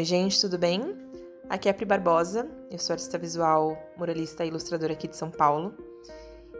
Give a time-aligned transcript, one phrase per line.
[0.00, 0.96] Oi, gente, tudo bem?
[1.46, 5.30] Aqui é a Pri Barbosa, eu sou artista visual, muralista e ilustradora aqui de São
[5.30, 5.74] Paulo.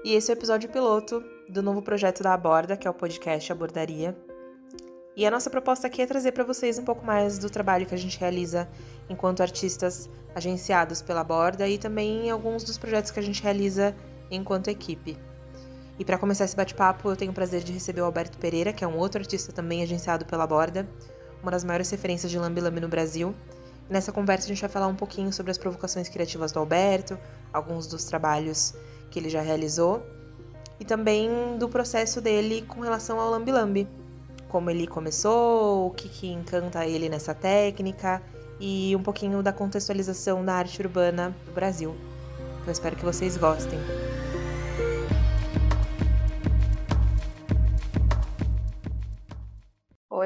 [0.05, 3.51] E esse é o episódio piloto do novo projeto da Aborda, que é o podcast
[3.51, 4.15] Abordaria.
[5.17, 7.95] E a nossa proposta aqui é trazer para vocês um pouco mais do trabalho que
[7.95, 8.69] a gente realiza
[9.09, 13.97] enquanto artistas agenciados pela Aborda e também alguns dos projetos que a gente realiza
[14.31, 15.17] enquanto equipe.
[15.99, 18.85] E para começar esse bate-papo, eu tenho o prazer de receber o Alberto Pereira, que
[18.85, 20.87] é um outro artista também agenciado pela Borda,
[21.43, 23.35] uma das maiores referências de Lambi Lambi no Brasil.
[23.89, 27.19] nessa conversa a gente vai falar um pouquinho sobre as provocações criativas do Alberto,
[27.53, 28.75] alguns dos trabalhos
[29.11, 30.03] que ele já realizou,
[30.79, 33.89] e também do processo dele com relação ao Lambi Lambi.
[34.49, 38.23] Como ele começou, o que, que encanta ele nessa técnica
[38.61, 41.97] e um pouquinho da contextualização da arte urbana do Brasil.
[42.67, 43.79] Eu espero que vocês gostem.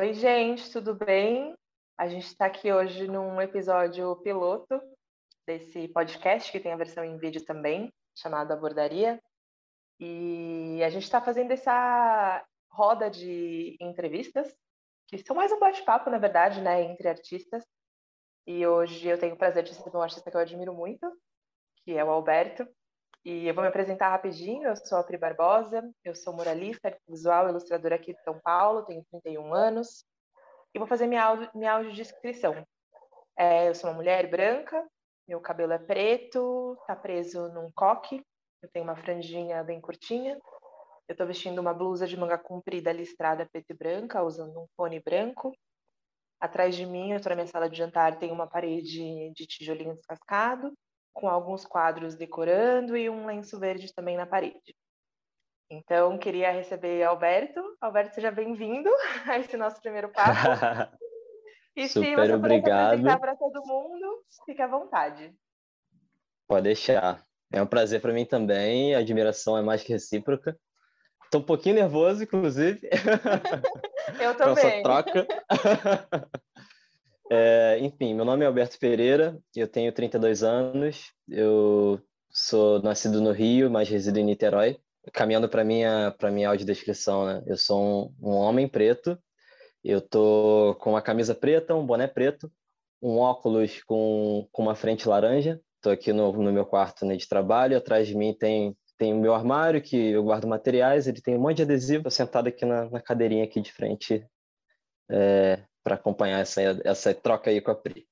[0.05, 1.57] Oi, gente, tudo bem?
[1.97, 4.79] A gente está aqui hoje num episódio piloto
[5.47, 9.19] desse podcast, que tem a versão em vídeo também, chamado Abordaria.
[9.99, 14.55] E a gente está fazendo essa roda de entrevistas,
[15.09, 17.65] que são mais um bate-papo, na verdade, né, entre artistas.
[18.47, 21.11] E hoje eu tenho o prazer de receber um artista que eu admiro muito,
[21.83, 22.69] que é o Alberto.
[23.25, 24.69] E eu vou me apresentar rapidinho.
[24.69, 29.03] Eu sou a Pri Barbosa, eu sou muralista, visual, ilustradora aqui de São Paulo, tenho
[29.11, 30.05] 31 anos.
[30.75, 32.67] E vou fazer minha, minha audiodescrição.
[33.35, 34.87] É, eu sou uma mulher branca,
[35.27, 38.23] meu cabelo é preto, tá preso num coque,
[38.63, 40.39] eu tenho uma franjinha bem curtinha.
[41.09, 45.01] Eu estou vestindo uma blusa de manga comprida listrada preta e branca, usando um fone
[45.01, 45.51] branco.
[46.39, 50.75] Atrás de mim, eu na minha sala de jantar, tem uma parede de tijolinho descascado
[51.15, 54.77] com alguns quadros decorando e um lenço verde também na parede.
[55.71, 57.63] Então, queria receber Alberto.
[57.81, 58.91] Alberto, seja bem-vindo
[59.27, 60.31] a esse nosso primeiro papo.
[61.75, 62.87] e Super se você obrigado.
[62.89, 65.35] apresentar para todo mundo, fique à vontade.
[66.47, 67.23] Pode deixar.
[67.53, 70.59] É um prazer para mim também, a admiração é mais que recíproca.
[71.25, 72.81] Estou um pouquinho nervoso, inclusive.
[74.21, 74.65] Eu também.
[74.65, 75.27] Essa troca.
[77.31, 83.33] É, enfim, meu nome é Alberto Pereira, eu tenho 32 anos, eu sou nascido no
[83.33, 84.79] Rio, mas resido em Niterói.
[85.13, 87.43] Caminhando para minha para minha audiodescrição, né?
[87.47, 89.19] Eu sou um, um, homem preto,
[89.83, 92.51] eu tô com uma camisa preta, um boné preto,
[93.03, 95.61] um óculos com, com uma frente laranja.
[95.77, 99.19] Estou aqui no, no meu quarto né, de trabalho, atrás de mim tem tem o
[99.19, 101.99] meu armário que eu guardo materiais, ele tem um monte de adesivo.
[101.99, 104.25] Estou sentado aqui na, na cadeirinha aqui de frente,
[105.11, 108.09] é, para acompanhar essa, essa troca aí com a Pri.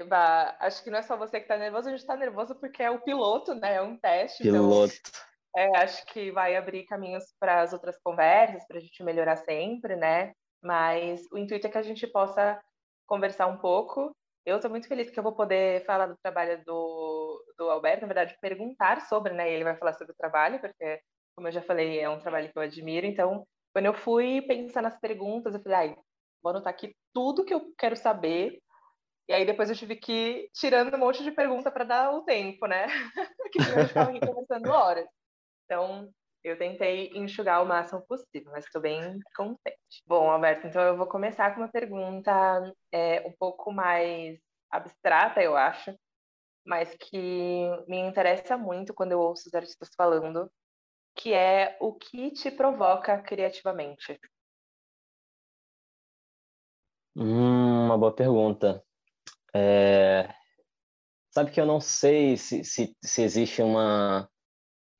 [0.00, 2.82] Eba, acho que não é só você que está nervoso, a gente está nervoso porque
[2.82, 3.74] é o piloto, né?
[3.74, 4.46] É um teste.
[4.46, 4.94] Então, piloto.
[4.94, 5.20] Então,
[5.56, 9.96] é, acho que vai abrir caminhos para as outras conversas, para a gente melhorar sempre,
[9.96, 10.32] né?
[10.62, 12.60] Mas o intuito é que a gente possa
[13.06, 14.14] conversar um pouco.
[14.46, 18.06] Eu estou muito feliz que eu vou poder falar do trabalho do, do Alberto, na
[18.06, 19.50] verdade, perguntar sobre, né?
[19.50, 21.00] Ele vai falar sobre o trabalho, porque,
[21.34, 23.06] como eu já falei, é um trabalho que eu admiro.
[23.06, 25.96] Então, quando eu fui pensar nas perguntas, eu falei, ai,
[26.42, 28.60] vou anotar aqui tudo que eu quero saber.
[29.28, 32.22] E aí depois eu tive que ir tirando um monte de pergunta para dar o
[32.22, 32.86] tempo, né?
[33.36, 35.06] Porque senão eu ficava aqui conversando horas.
[35.64, 36.10] Então,
[36.42, 40.02] eu tentei enxugar o máximo possível, mas estou bem contente.
[40.06, 44.38] Bom, Alberto, então eu vou começar com uma pergunta é, um pouco mais
[44.70, 45.94] abstrata, eu acho,
[46.64, 50.50] mas que me interessa muito quando eu ouço os artistas falando,
[51.14, 54.18] que é o que te provoca criativamente.
[57.16, 58.82] Hum, uma boa pergunta.
[59.54, 60.32] É...
[61.30, 64.28] Sabe que eu não sei se, se, se existe uma,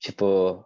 [0.01, 0.65] tipo,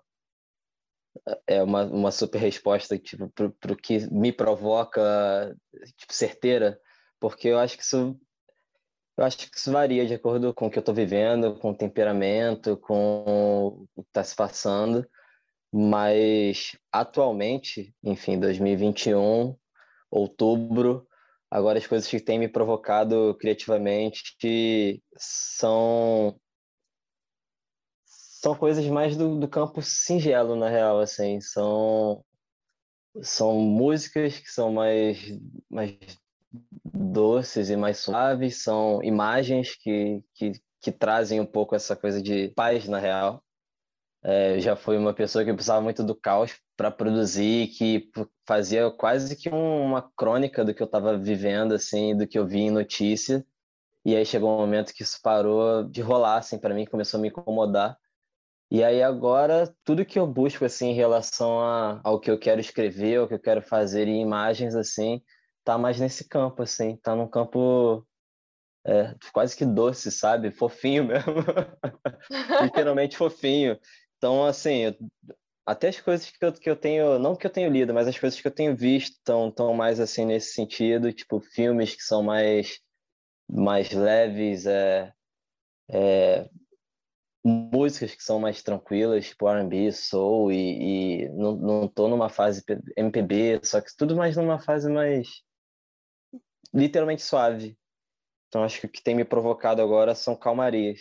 [1.47, 5.56] é uma, uma super resposta tipo, para o que me provoca
[5.97, 6.78] tipo, certeira,
[7.21, 8.19] porque eu acho que isso
[9.16, 11.76] eu acho que isso varia de acordo com o que eu estou vivendo, com o
[11.76, 15.09] temperamento, com o que está se passando,
[15.72, 19.56] mas atualmente, enfim, 2021,
[20.11, 21.06] outubro,
[21.55, 26.37] Agora, as coisas que têm me provocado criativamente são
[28.05, 31.41] são coisas mais do, do campo singelo, na real, assim.
[31.41, 32.25] São,
[33.23, 35.17] são músicas que são mais,
[35.71, 35.97] mais
[36.93, 42.49] doces e mais suaves, são imagens que, que, que trazem um pouco essa coisa de
[42.49, 43.41] paz, na real.
[44.25, 48.11] É, já fui uma pessoa que precisava muito do caos para produzir, que
[48.46, 52.61] fazia quase que uma crônica do que eu estava vivendo, assim, do que eu vi
[52.61, 53.44] em notícia.
[54.05, 57.23] E aí chegou um momento que isso parou de rolar, assim, para mim, começou a
[57.23, 57.96] me incomodar.
[58.70, 62.61] E aí agora, tudo que eu busco, assim, em relação a, ao que eu quero
[62.61, 65.23] escrever, ao que eu quero fazer em imagens, assim,
[65.64, 68.06] tá mais nesse campo, assim, tá num campo
[68.87, 70.50] é, quase que doce, sabe?
[70.50, 71.35] Fofinho mesmo.
[72.62, 73.79] Literalmente fofinho.
[74.19, 74.94] Então, assim, eu,
[75.66, 78.19] até as coisas que eu, que eu tenho, não que eu tenho lido, mas as
[78.19, 82.22] coisas que eu tenho visto estão tão mais assim nesse sentido, tipo filmes que são
[82.22, 82.81] mais
[83.49, 85.12] mais leves, é,
[85.90, 86.49] é,
[87.44, 92.64] músicas que são mais tranquilas, tipo R&B, soul, e, e não, não tô numa fase
[92.96, 95.28] MPB, só que tudo mais numa fase mais
[96.72, 97.78] literalmente suave.
[98.49, 101.00] Então acho que o que tem me provocado agora são calmarias.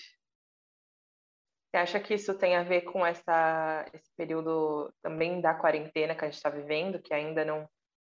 [1.74, 6.24] Você acha que isso tem a ver com essa, esse período também da quarentena que
[6.24, 7.68] a gente está vivendo, que ainda não,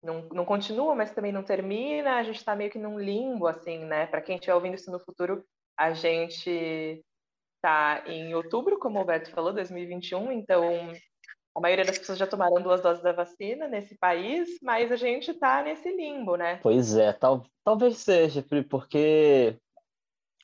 [0.03, 2.17] não, não continua, mas também não termina?
[2.17, 4.09] A gente está meio que num limbo, assim, né?
[4.09, 5.45] Para quem estiver ouvindo isso no futuro,
[5.79, 7.01] a gente
[7.57, 10.93] está em outubro, como o Alberto falou, 2021, então
[11.57, 15.31] a maioria das pessoas já tomaram duas doses da vacina nesse país, mas a gente
[15.31, 16.59] está nesse limbo, né?
[16.61, 19.57] Pois é, tal, talvez seja, porque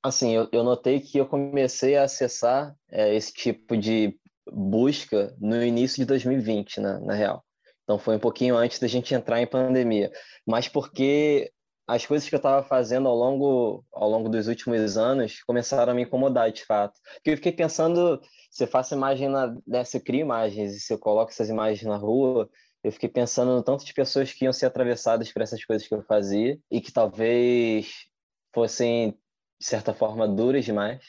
[0.03, 4.19] assim, eu, eu notei que eu comecei a acessar é, esse tipo de
[4.51, 7.45] busca no início de 2020, né, na real.
[7.85, 10.11] Então foi um pouquinho antes da gente entrar em pandemia,
[10.47, 11.53] mas porque
[11.87, 15.95] as coisas que eu estava fazendo ao longo ao longo dos últimos anos começaram a
[15.95, 16.99] me incomodar de fato.
[17.15, 18.21] Porque eu fiquei pensando,
[18.61, 21.97] eu faço imagem na, né, eu crio imagens e se eu coloco essas imagens na
[21.97, 22.49] rua,
[22.83, 25.95] eu fiquei pensando no tanto de pessoas que iam ser atravessadas por essas coisas que
[25.95, 28.07] eu fazia e que talvez
[28.55, 29.19] fossem
[29.61, 31.05] de certa forma duras demais.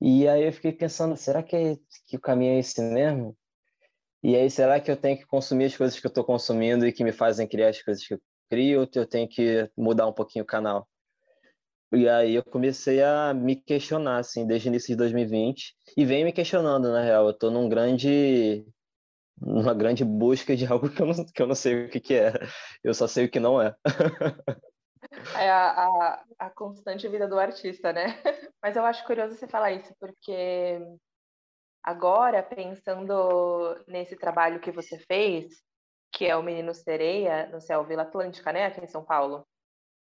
[0.00, 3.36] E aí eu fiquei pensando, será que, é, que o caminho é esse mesmo?
[4.22, 6.92] E aí, será que eu tenho que consumir as coisas que eu estou consumindo e
[6.92, 10.12] que me fazem criar as coisas que eu crio, ou eu tenho que mudar um
[10.12, 10.88] pouquinho o canal?
[11.92, 16.24] E aí eu comecei a me questionar, assim, desde o início de 2020, e venho
[16.24, 17.24] me questionando, na real.
[17.26, 18.64] Eu estou num grande
[19.40, 22.14] numa grande busca de algo que eu não, que eu não sei o que, que
[22.14, 22.32] é.
[22.82, 23.74] Eu só sei o que não é.
[25.36, 28.06] É a, a, a, constante vida do artista, né?
[28.62, 30.78] Mas eu acho curioso você falar isso, porque
[31.82, 35.60] agora, pensando nesse trabalho que você fez,
[36.12, 39.46] que é o Menino Sereia, no Céu Vila Atlântica, né, aqui em São Paulo,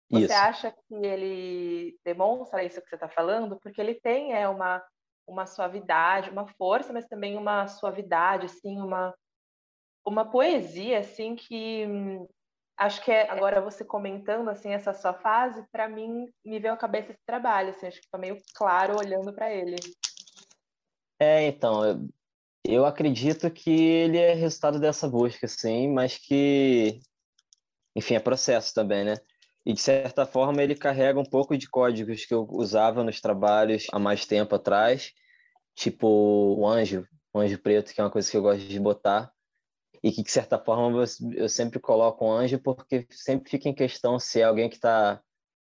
[0.10, 0.34] você isso.
[0.34, 3.60] acha que ele demonstra isso que você está falando?
[3.60, 4.84] Porque ele tem é, uma,
[5.28, 9.16] uma suavidade, uma força, mas também uma suavidade, assim, uma,
[10.06, 11.88] uma poesia, assim, que
[12.78, 16.78] acho que é, agora você comentando assim essa sua fase, para mim me veio à
[16.78, 19.76] cabeça esse trabalho, assim, acho que tá meio claro olhando para ele.
[21.20, 22.10] É, então, eu,
[22.64, 27.00] eu acredito que ele é resultado dessa busca, sim, mas que,
[27.96, 29.16] enfim, é processo também, né?
[29.66, 33.88] E de certa forma ele carrega um pouco de códigos que eu usava nos trabalhos
[33.92, 35.12] há mais tempo atrás,
[35.74, 39.32] tipo o anjo, o anjo preto, que é uma coisa que eu gosto de botar
[40.06, 41.04] e que, de certa forma,
[41.34, 45.20] eu sempre coloco um anjo porque sempre fica em questão se é alguém que está,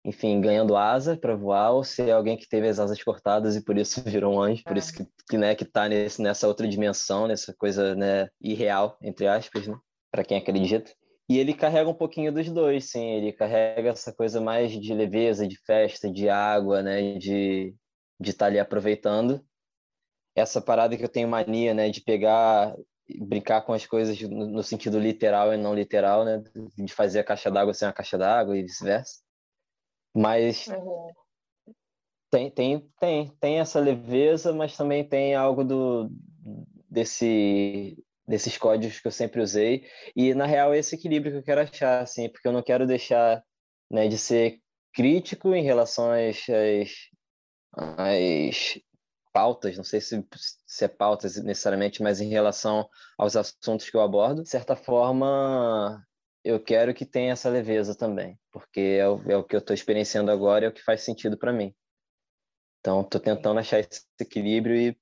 [0.05, 3.65] enfim, ganhando asa para voar ou se é alguém que teve as asas cortadas e
[3.65, 6.69] por isso virou um anjo, por isso que, que, né, que tá nesse, nessa outra
[6.69, 9.75] dimensão, nessa coisa né, irreal, entre aspas, né,
[10.12, 10.93] para quem acredita.
[11.31, 13.05] E ele carrega um pouquinho dos dois, sim.
[13.05, 17.15] Ele carrega essa coisa mais de leveza, de festa, de água, né?
[17.19, 17.75] De
[18.19, 19.44] de estar tá ali aproveitando.
[20.35, 21.91] Essa parada que eu tenho mania, né?
[21.91, 22.77] De pegar
[23.20, 26.42] brincar com as coisas no sentido literal e não literal, né?
[26.76, 29.21] De fazer a caixa d'água sem a caixa d'água e vice-versa.
[30.14, 31.12] Mas uhum.
[32.30, 36.11] tem, tem, tem, tem essa leveza, mas também tem algo do
[36.90, 41.45] desse desses códigos que eu sempre usei e na real é esse equilíbrio que eu
[41.45, 43.40] quero achar, assim, porque eu não quero deixar,
[43.88, 44.61] né, de ser
[44.92, 46.90] crítico em relação às, às,
[47.73, 48.80] às
[49.37, 50.26] pautas, não sei se,
[50.66, 52.88] se é pautas necessariamente, mas em relação
[53.19, 56.02] aos assuntos que eu abordo, de certa forma,
[56.43, 59.75] eu quero que tenha essa leveza também, porque é o, é o que eu estou
[59.75, 61.75] experienciando agora e é o que faz sentido para mim.
[62.81, 64.99] Então, estou tentando achar esse equilíbrio e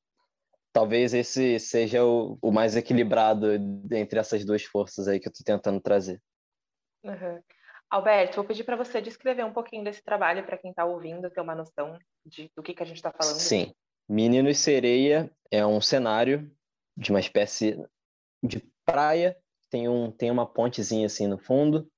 [0.72, 3.54] talvez esse seja o, o mais equilibrado
[3.92, 6.20] entre essas duas forças aí que eu estou tentando trazer.
[7.04, 7.40] Uhum.
[7.88, 11.40] Alberto, vou pedir para você descrever um pouquinho desse trabalho para quem está ouvindo, ter
[11.40, 13.38] uma noção de, do que, que a gente está falando.
[13.38, 13.72] Sim.
[14.08, 16.50] Menino e Sereia é um cenário
[16.96, 17.82] de uma espécie
[18.42, 19.36] de praia,
[19.70, 21.90] tem, um, tem uma pontezinha assim no fundo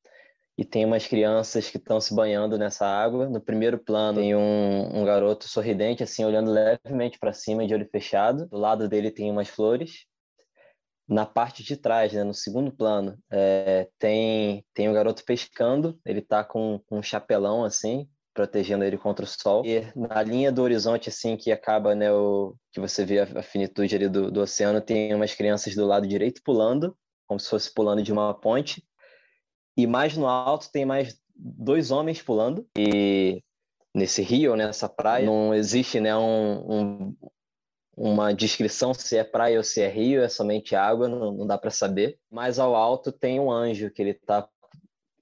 [0.59, 3.29] e tem umas crianças que estão se banhando nessa água.
[3.29, 7.89] No primeiro plano tem um, um garoto sorridente assim olhando levemente para cima de olho
[7.91, 8.47] fechado.
[8.47, 10.07] Do lado dele tem umas flores.
[11.09, 16.01] Na parte de trás, né, no segundo plano, é, tem tem um garoto pescando.
[16.05, 19.65] Ele está com, com um chapelão assim, protegendo ele contra o sol.
[19.65, 23.97] E na linha do horizonte, assim, que acaba, né, o, que você vê a, finitude
[23.97, 26.95] ali do, do oceano, tem umas crianças do lado direito pulando,
[27.27, 28.87] como se fosse pulando de uma ponte.
[29.75, 33.43] e mais no alto tem mais dois homens pulando e
[33.95, 37.17] nesse rio, nessa praia, não existe né, um, um,
[37.97, 41.57] uma descrição se é praia ou se é rio, é somente água, não, não dá
[41.57, 42.19] para saber.
[42.31, 44.47] Mas ao alto tem um anjo que ele está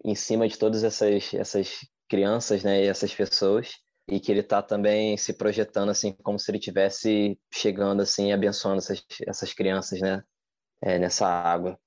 [0.04, 4.62] em cima de todas essas, essas crianças né, e essas pessoas e que ele está
[4.62, 10.22] também se projetando assim como se ele tivesse chegando assim abençoando essas, essas crianças né
[10.82, 11.78] é, nessa água.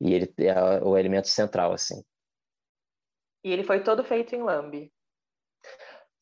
[0.00, 2.02] E ele é o elemento central assim.
[3.44, 4.92] E ele foi todo feito em lambe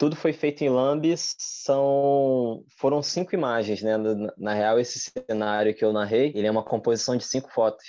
[0.01, 5.75] tudo foi feito em lambe são foram cinco imagens né na, na real esse cenário
[5.75, 7.85] que eu narrei ele é uma composição de cinco fotos.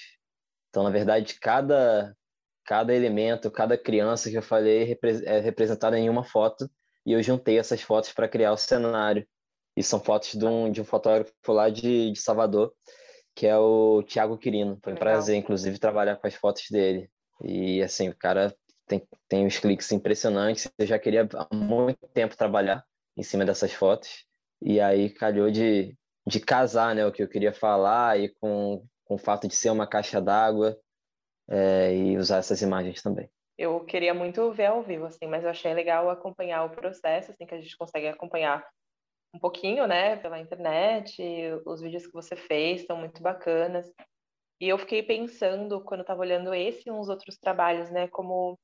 [0.70, 2.14] Então na verdade cada
[2.72, 6.72] cada elemento cada criança que eu falei é representada em uma foto
[7.06, 9.28] e eu juntei essas fotos para criar o cenário.
[9.76, 12.74] E são fotos de um, de um fotógrafo lá de, de Salvador,
[13.36, 14.80] que é o Tiago Quirino.
[14.82, 15.12] Foi um Legal.
[15.12, 17.10] prazer, inclusive, trabalhar com as fotos dele.
[17.44, 18.56] E, assim, o cara
[18.88, 20.70] tem, tem uns cliques impressionantes.
[20.78, 22.86] Eu já queria há muito tempo trabalhar
[23.18, 24.26] em cima dessas fotos.
[24.62, 25.94] E aí calhou de,
[26.26, 29.72] de casar né, o que eu queria falar e com, com o fato de ser
[29.72, 30.78] uma caixa d'água
[31.52, 33.30] é, e usar essas imagens também
[33.62, 37.46] eu queria muito ver ao vivo, assim, mas eu achei legal acompanhar o processo, assim,
[37.46, 38.68] que a gente consegue acompanhar
[39.34, 41.22] um pouquinho, né, pela internet,
[41.66, 43.88] os vídeos que você fez estão muito bacanas.
[44.60, 48.60] E eu fiquei pensando, quando estava olhando esse e uns outros trabalhos, né, como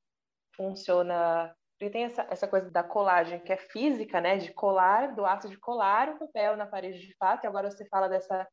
[0.55, 1.55] funciona.
[1.77, 5.47] Porque tem essa, essa coisa da colagem, que é física, né, de colar, do ato
[5.47, 8.47] de colar o papel na parede de fato, e agora você fala dessa.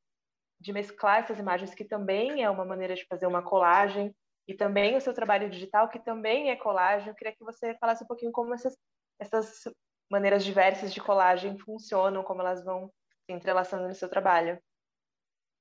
[0.61, 4.15] de mesclar essas imagens, que também é uma maneira de fazer uma colagem
[4.47, 7.09] e também o seu trabalho digital, que também é colagem.
[7.09, 8.77] Eu queria que você falasse um pouquinho como essas,
[9.19, 9.63] essas
[10.11, 12.91] maneiras diversas de colagem funcionam, como elas vão
[13.27, 14.59] se entrelaçando no seu trabalho.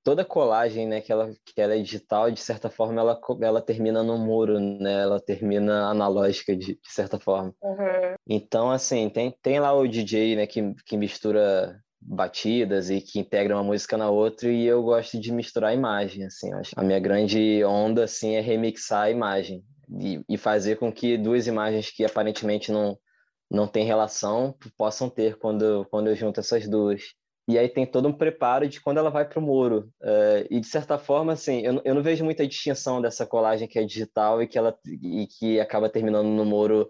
[0.04, 4.04] Toda colagem, né, que ela, que ela é digital, de certa forma, ela, ela termina
[4.04, 5.02] no muro, né?
[5.02, 7.56] Ela termina analógica, de, de certa forma.
[7.62, 8.16] Uhum.
[8.28, 13.58] Então, assim, tem, tem lá o DJ, né, que, que mistura batidas e que integram
[13.58, 16.72] uma música na outra e eu gosto de misturar a imagem, assim, acho.
[16.76, 19.64] A minha grande onda, assim, é remixar a imagem
[20.00, 22.98] e, e fazer com que duas imagens que aparentemente não
[23.52, 27.04] não têm relação possam ter quando quando eu junto essas duas.
[27.48, 29.90] E aí tem todo um preparo de quando ela vai para o muro.
[30.02, 33.78] Uh, e de certa forma, assim, eu, eu não vejo muita distinção dessa colagem que
[33.78, 36.90] é digital e que ela e que acaba terminando no muro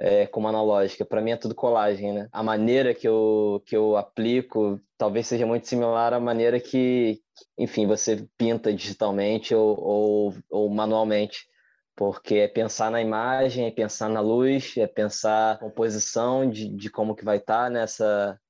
[0.00, 1.04] é, como analógica.
[1.04, 2.28] Para mim é tudo colagem, né?
[2.32, 7.20] A maneira que eu, que eu aplico talvez seja muito similar à maneira que,
[7.58, 11.46] enfim, você pinta digitalmente ou, ou, ou manualmente.
[11.94, 16.90] Porque é pensar na imagem, é pensar na luz, é pensar a composição de, de
[16.90, 18.40] como que vai estar tá nessa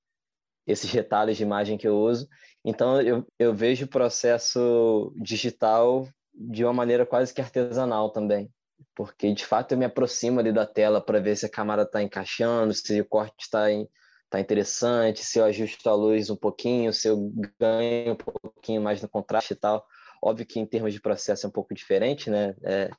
[0.67, 2.29] esses retalhos de imagem que eu uso.
[2.65, 8.49] Então, eu, eu vejo o processo digital de uma maneira quase que artesanal também
[9.05, 12.03] porque de fato eu me aproximo ali da tela para ver se a câmera está
[12.03, 13.65] encaixando, se o corte está
[14.29, 19.01] tá interessante, se eu ajusto a luz um pouquinho, se eu ganho um pouquinho mais
[19.01, 19.87] no contraste e tal.
[20.23, 22.55] Óbvio que em termos de processo é um pouco diferente, né?
[22.63, 22.91] É,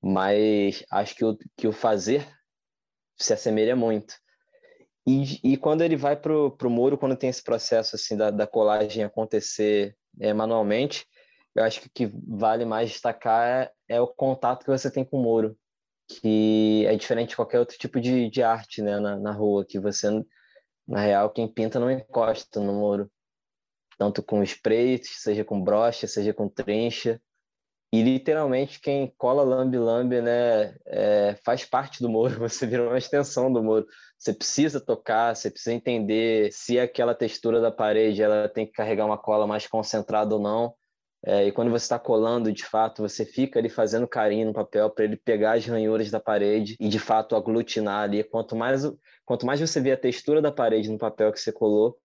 [0.00, 2.24] mas acho que o, que o fazer
[3.18, 4.14] se assemelha muito.
[5.04, 8.46] E, e quando ele vai para o muro, quando tem esse processo assim da, da
[8.46, 11.08] colagem acontecer é, manualmente,
[11.56, 15.18] eu acho que o que vale mais destacar é, o contato que você tem com
[15.18, 15.58] o muro,
[16.08, 19.80] que é diferente de qualquer outro tipo de, de arte né, na, na rua, que
[19.80, 20.08] você,
[20.86, 23.10] na real, quem pinta não encosta no muro.
[23.98, 27.20] Tanto com spray, seja com brocha, seja com trincha.
[27.92, 33.52] E literalmente quem cola lambe-lambe né, é, faz parte do muro, você vira uma extensão
[33.52, 33.86] do muro.
[34.16, 39.04] Você precisa tocar, você precisa entender se aquela textura da parede ela tem que carregar
[39.04, 40.74] uma cola mais concentrada ou não.
[41.24, 44.88] É, e quando você está colando, de fato, você fica ali fazendo carinho no papel
[44.88, 48.24] para ele pegar as ranhuras da parede e, de fato, aglutinar ali.
[48.24, 48.90] Quanto mais,
[49.24, 51.98] quanto mais você vê a textura da parede no papel que você colou,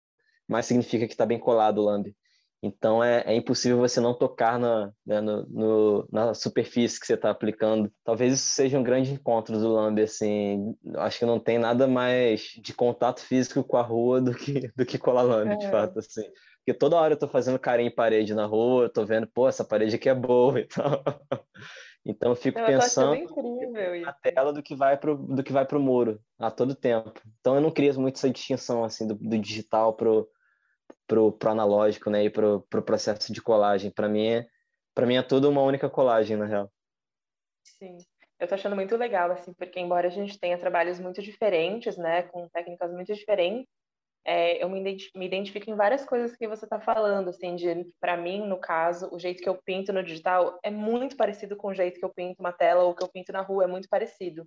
[0.48, 2.16] mais significa que está bem colado o lambe.
[2.62, 7.14] Então, é, é, impossível você não tocar na, né, no, no, na superfície que você
[7.14, 7.92] está aplicando.
[8.04, 10.76] Talvez isso seja um grande encontro do lambe, assim.
[10.96, 14.86] Acho que não tem nada mais de contato físico com a rua do que, do
[14.86, 15.58] que colar lambe, é.
[15.58, 16.24] de fato, assim.
[16.66, 19.48] Porque toda hora eu tô fazendo carinho em parede na rua, eu tô vendo, pô,
[19.48, 21.04] essa parede aqui é boa e tal.
[22.04, 25.64] Então eu fico eu pensando incrível, na tela do que vai pro do que vai
[25.64, 27.22] pro muro a todo tempo.
[27.40, 30.28] Então eu não crio muito essa distinção assim do, do digital pro,
[31.06, 33.92] pro pro analógico, né, e pro, pro processo de colagem.
[33.92, 34.48] Para mim é
[34.96, 36.72] para mim é tudo uma única colagem na real.
[37.64, 37.98] Sim.
[38.40, 42.24] Eu tô achando muito legal assim, porque embora a gente tenha trabalhos muito diferentes, né,
[42.24, 43.68] com técnicas muito diferentes,
[44.26, 48.18] é, eu me, me identifico em várias coisas que você está falando, assim, de, para
[48.18, 51.74] mim, no caso, o jeito que eu pinto no digital é muito parecido com o
[51.74, 54.44] jeito que eu pinto uma tela ou que eu pinto na rua, é muito parecido.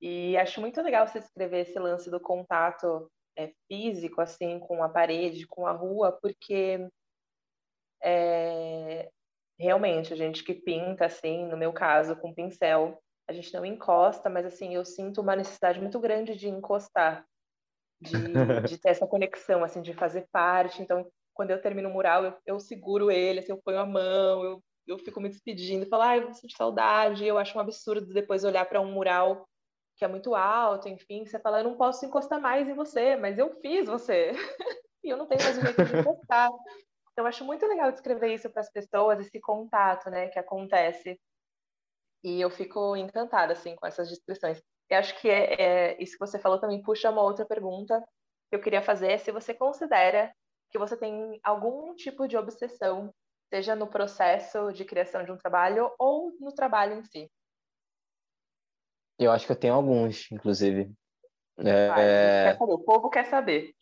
[0.00, 4.88] E acho muito legal você escrever esse lance do contato é, físico, assim, com a
[4.88, 6.88] parede, com a rua, porque
[8.00, 9.10] é,
[9.58, 14.30] realmente a gente que pinta, assim, no meu caso, com pincel, a gente não encosta,
[14.30, 17.26] mas assim, eu sinto uma necessidade muito grande de encostar,
[18.00, 18.12] de,
[18.68, 20.82] de ter essa conexão, assim, de fazer parte.
[20.82, 24.44] Então, quando eu termino o mural, eu, eu seguro ele, assim, eu ponho a mão,
[24.44, 27.26] eu, eu fico me despedindo, falo, ai, eu sinto saudade.
[27.26, 29.48] Eu acho um absurdo depois olhar para um mural
[29.98, 33.36] que é muito alto, enfim, você fala, eu não posso encostar mais em você, mas
[33.36, 34.30] eu fiz você.
[35.02, 36.50] e eu não tenho mais jeito de encostar.
[37.12, 41.20] Então, acho muito legal descrever isso para as pessoas, esse contato, né, que acontece.
[42.22, 44.62] E eu fico encantada, assim, com essas descrições.
[44.90, 48.02] E acho que é, é, isso que você falou também puxa uma outra pergunta
[48.48, 50.32] que eu queria fazer, se você considera
[50.70, 53.12] que você tem algum tipo de obsessão,
[53.52, 57.30] seja no processo de criação de um trabalho ou no trabalho em si.
[59.18, 60.92] Eu acho que eu tenho alguns, inclusive.
[61.58, 62.56] É...
[62.60, 63.74] o povo quer saber.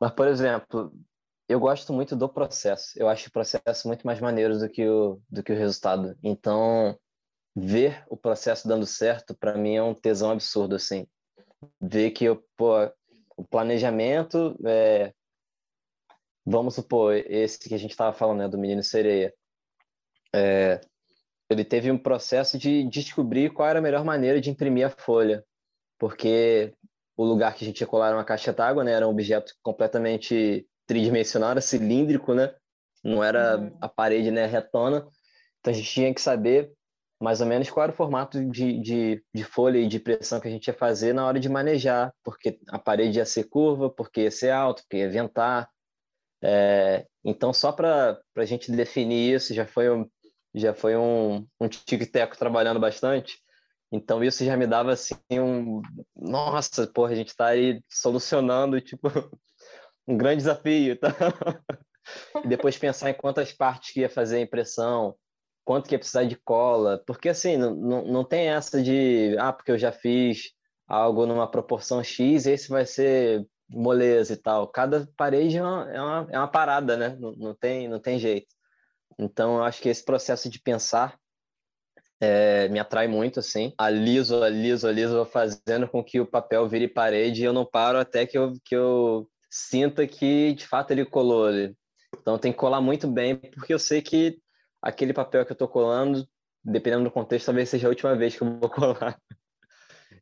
[0.00, 0.92] Mas, por exemplo,
[1.48, 2.98] eu gosto muito do processo.
[2.98, 6.16] Eu acho o processo muito mais maneiro do que o, do que o resultado.
[6.22, 6.98] Então,
[7.54, 11.06] ver o processo dando certo, para mim, é um tesão absurdo, assim.
[11.80, 12.74] Ver que eu, pô,
[13.36, 15.12] o planejamento, é...
[16.44, 19.32] vamos supor, esse que a gente estava falando, né, do Menino Sereia.
[20.34, 20.80] É...
[21.48, 25.44] Ele teve um processo de descobrir qual era a melhor maneira de imprimir a folha,
[25.98, 26.74] porque
[27.16, 30.66] o lugar que a gente ia colar uma caixa d'água, né, era um objeto completamente
[30.86, 32.54] tridimensional, era cilíndrico, né?
[33.02, 33.76] Não era uhum.
[33.80, 35.06] a parede né, retona.
[35.60, 36.72] Então a gente tinha que saber
[37.24, 40.46] mais ou menos qual era o formato de, de, de folha e de pressão que
[40.46, 44.24] a gente ia fazer na hora de manejar, porque a parede ia ser curva, porque
[44.24, 45.66] ia ser alto, porque ia ventar.
[46.42, 50.06] É, então, só para a gente definir isso, já foi um,
[50.54, 53.38] já foi um, um tic-teco trabalhando bastante.
[53.90, 55.80] Então, isso já me dava assim um.
[56.14, 59.08] Nossa, porra, a gente está aí solucionando, tipo,
[60.06, 60.98] um grande desafio.
[60.98, 61.08] Tá?
[62.44, 65.16] e depois pensar em quantas partes que ia fazer a impressão,
[65.64, 69.52] quanto que ia precisar de cola, porque assim, não, não, não tem essa de, ah,
[69.52, 70.52] porque eu já fiz
[70.86, 74.68] algo numa proporção X, esse vai ser moleza e tal.
[74.68, 77.16] Cada parede é uma, é uma, é uma parada, né?
[77.18, 78.48] Não, não, tem, não tem jeito.
[79.18, 81.18] Então, eu acho que esse processo de pensar
[82.20, 83.72] é, me atrai muito, assim.
[83.78, 88.26] Aliso, aliso, aliso, fazendo com que o papel vire parede e eu não paro até
[88.26, 91.50] que eu, que eu sinta que de fato ele colou.
[92.20, 94.38] Então tem que colar muito bem, porque eu sei que
[94.84, 96.28] aquele papel que eu estou colando,
[96.62, 99.18] dependendo do contexto, talvez seja a última vez que eu vou colar.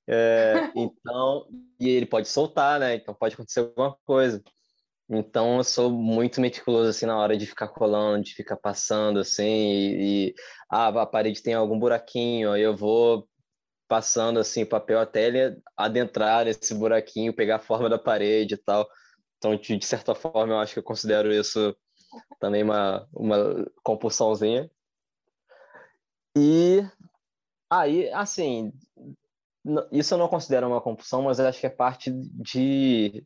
[0.06, 1.46] É, então,
[1.80, 2.94] e ele pode soltar, né?
[2.94, 4.40] Então pode acontecer alguma coisa.
[5.10, 9.44] Então eu sou muito meticuloso assim na hora de ficar colando, de ficar passando assim
[9.44, 10.34] e, e
[10.70, 13.28] ah, a parede tem algum buraquinho, aí eu vou
[13.88, 18.58] passando assim o papel até ele adentrar nesse buraquinho, pegar a forma da parede e
[18.58, 18.88] tal.
[19.36, 21.76] Então, de, de certa forma, eu acho que eu considero isso
[22.40, 24.70] também uma, uma compulsãozinha.
[26.36, 26.82] E
[27.70, 28.72] aí, assim,
[29.90, 33.24] isso eu não considero uma compulsão, mas acho que é parte de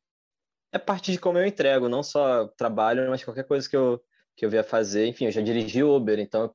[0.73, 4.03] é parte de como eu entrego, não só trabalho, mas qualquer coisa que eu
[4.37, 5.07] que eu vier fazer.
[5.07, 6.55] Enfim, eu já dirigi Uber, então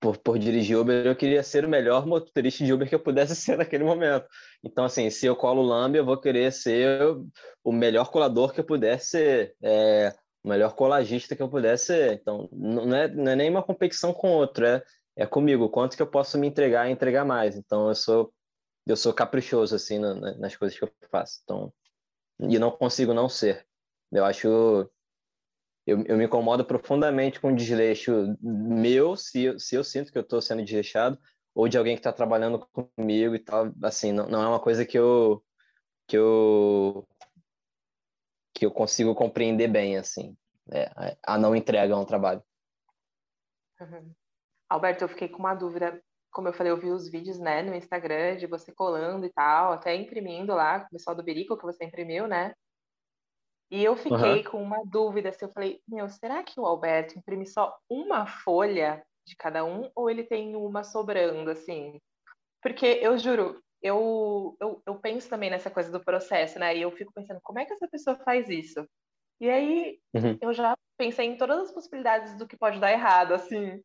[0.00, 3.36] por, por dirigir Uber, eu queria ser o melhor motorista de Uber que eu pudesse
[3.36, 4.26] ser naquele momento.
[4.64, 7.14] Então, assim, se eu colo Lamb, eu vou querer ser
[7.62, 12.12] o melhor colador que eu pudesse ser, é, o melhor colagista que eu pudesse ser.
[12.14, 14.82] Então, não é, não é nem uma competição com outro, é,
[15.16, 17.56] é comigo, quanto que eu posso me entregar e entregar mais.
[17.56, 18.32] Então, eu sou
[18.86, 21.40] eu sou caprichoso, assim, nas coisas que eu faço.
[21.44, 21.72] Então,
[22.40, 23.64] e não consigo não ser.
[24.10, 24.48] Eu acho
[25.86, 30.22] eu, eu me incomodo profundamente com o desleixo meu, se, se eu sinto que eu
[30.22, 31.18] estou sendo desleixado,
[31.54, 33.72] ou de alguém que está trabalhando comigo e tal.
[33.82, 35.42] Assim, não, não é uma coisa que eu,
[36.06, 37.06] que eu,
[38.60, 40.36] que eu consigo compreender bem, assim,
[40.70, 42.42] é, a não entrega um trabalho.
[43.80, 44.12] Uhum.
[44.68, 45.98] Alberto, eu fiquei com uma dúvida.
[46.30, 49.72] Como eu falei, eu vi os vídeos, né, no Instagram de você colando e tal,
[49.72, 52.52] até imprimindo lá, o pessoal do Berico que você imprimiu, né?
[53.70, 54.50] E eu fiquei uhum.
[54.50, 59.02] com uma dúvida, se eu falei, meu, será que o Alberto imprime só uma folha
[59.26, 61.98] de cada um ou ele tem uma sobrando, assim?
[62.60, 66.76] Porque eu juro, eu, eu, eu penso também nessa coisa do processo, né?
[66.76, 68.86] E eu fico pensando, como é que essa pessoa faz isso?
[69.40, 70.38] E aí uhum.
[70.40, 73.82] eu já pensei em todas as possibilidades do que pode dar errado, assim.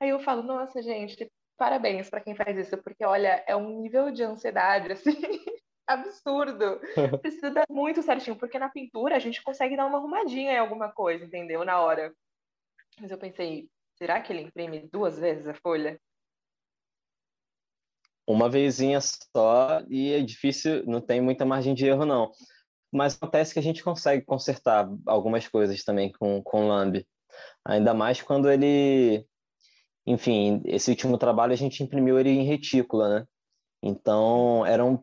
[0.00, 4.10] Aí eu falo, nossa, gente, parabéns para quem faz isso, porque olha, é um nível
[4.10, 5.16] de ansiedade, assim,
[5.86, 6.80] absurdo.
[7.22, 10.90] Precisa dar muito certinho, porque na pintura a gente consegue dar uma arrumadinha em alguma
[10.90, 11.64] coisa, entendeu?
[11.64, 12.12] Na hora.
[13.00, 16.00] Mas eu pensei, será que ele imprime duas vezes a folha?
[18.28, 22.30] Uma vezinha só e é difícil, não tem muita margem de erro, não.
[22.92, 27.06] Mas acontece que a gente consegue consertar algumas coisas também com, com o Lamb.
[27.64, 29.26] Ainda mais quando ele.
[30.06, 33.26] Enfim, esse último trabalho a gente imprimiu ele em retícula, né?
[33.82, 35.02] Então, eram.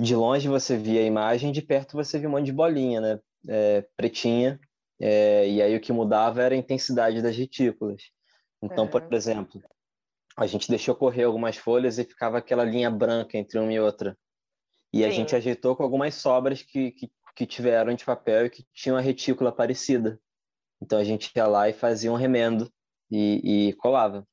[0.00, 3.20] De longe você via a imagem, de perto você via um monte de bolinha, né?
[3.48, 4.58] É, pretinha.
[5.00, 8.02] É, e aí o que mudava era a intensidade das retículas.
[8.60, 9.62] Então, por exemplo,
[10.38, 14.16] a gente deixou correr algumas folhas e ficava aquela linha branca entre uma e outra.
[14.92, 15.04] E Sim.
[15.04, 18.96] a gente ajeitou com algumas sobras que, que, que tiveram de papel e que tinham
[18.96, 20.18] a retícula parecida.
[20.80, 22.72] Então a gente ia lá e fazia um remendo
[23.10, 24.24] e, e colava.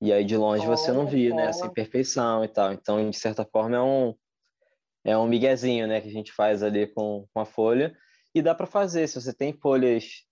[0.00, 2.72] E aí de longe você não via, né, essa imperfeição e tal.
[2.72, 4.14] Então, de certa forma, é um,
[5.04, 7.94] é um miguezinho, né, que a gente faz ali com, com a folha.
[8.34, 10.24] E dá para fazer, se você tem folhas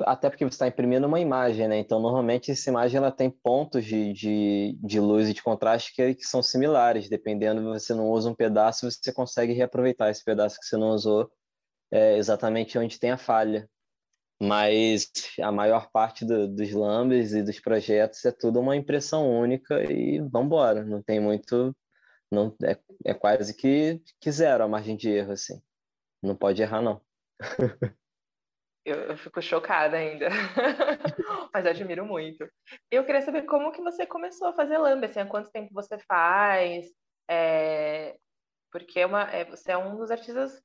[0.00, 1.78] até porque você está imprimindo uma imagem, né?
[1.78, 6.14] Então, normalmente, essa imagem ela tem pontos de, de, de luz e de contraste que,
[6.14, 7.08] que são similares.
[7.08, 11.30] Dependendo, você não usa um pedaço, você consegue reaproveitar esse pedaço que você não usou
[11.90, 13.68] é, exatamente onde tem a falha
[14.42, 19.82] mas a maior parte do, dos lambes e dos projetos é tudo uma impressão única
[19.92, 20.82] e vamos embora.
[20.84, 21.76] Não tem muito,
[22.30, 25.60] não é, é quase que, que zero a margem de erro assim.
[26.22, 27.02] Não pode errar não.
[28.84, 30.28] Eu, eu fico chocada ainda,
[31.52, 32.48] mas admiro muito.
[32.90, 35.98] Eu queria saber como que você começou a fazer lambe, assim, há quanto tempo você
[35.98, 36.90] faz?
[37.28, 38.16] É...
[38.72, 40.62] Porque é uma, é, você é um dos artistas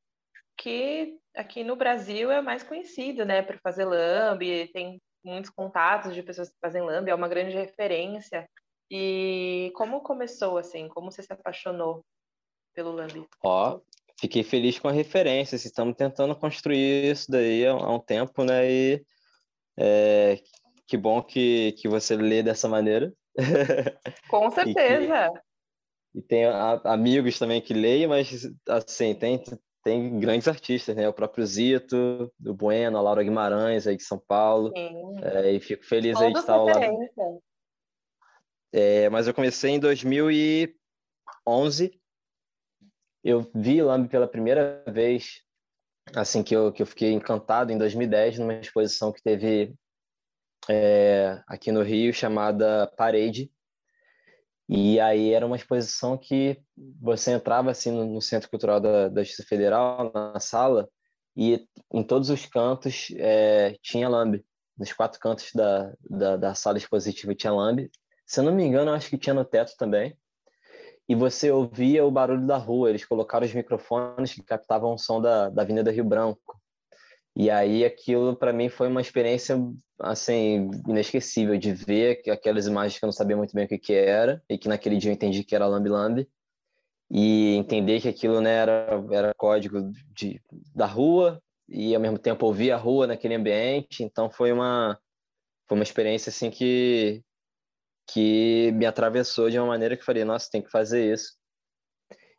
[0.57, 6.23] que aqui no Brasil é mais conhecido, né, por fazer lambe, tem muitos contatos de
[6.23, 8.47] pessoas que fazem lambe, é uma grande referência.
[8.89, 10.87] E como começou assim?
[10.87, 12.05] Como você se apaixonou
[12.73, 13.27] pelo lambe?
[13.43, 13.81] Ó,
[14.19, 15.55] fiquei feliz com a referência.
[15.55, 18.69] Estamos tentando construir isso daí há um tempo, né?
[18.69, 19.05] E
[19.77, 20.39] é,
[20.87, 23.13] que bom que, que você lê dessa maneira.
[24.29, 25.31] Com certeza.
[26.13, 29.43] e, que, e tem a, amigos também que leem, mas assim, tem,
[29.83, 31.07] tem grandes artistas, né?
[31.07, 34.71] O próprio Zito, o Bueno, a Laura Guimarães aí de São Paulo.
[35.21, 36.97] É, e fico feliz aí de estar ao lado.
[38.71, 41.91] É, mas eu comecei em 2011.
[43.25, 45.41] Eu vi Lamb pela primeira vez,
[46.15, 49.73] assim que eu, que eu fiquei encantado, em 2010, numa exposição que teve
[50.69, 53.51] é, aqui no Rio, chamada Parede,
[54.69, 56.61] e aí era uma exposição que
[57.01, 60.87] você entrava assim no, no Centro Cultural da, da Justiça Federal, na sala,
[61.35, 64.45] e em todos os cantos é, tinha lambe.
[64.77, 67.89] Nos quatro cantos da, da, da, sala expositiva tinha lambe.
[68.23, 70.15] Se eu não me engano, acho que tinha no teto também.
[71.07, 72.89] E você ouvia o barulho da rua.
[72.89, 76.59] Eles colocaram os microfones que captavam o som da, da Avenida Rio Branco.
[77.35, 79.61] E aí aquilo para mim foi uma experiência
[79.99, 83.93] assim inesquecível de ver aquelas imagens que eu não sabia muito bem o que que
[83.93, 86.29] era e que naquele dia eu entendi que era Lambi Lambi
[87.09, 90.41] e entender que aquilo né, era era código de
[90.73, 94.97] da rua e ao mesmo tempo ouvir a rua naquele ambiente, então foi uma
[95.67, 97.23] foi uma experiência assim que
[98.07, 101.33] que me atravessou de uma maneira que eu falei, nossa, tem que fazer isso.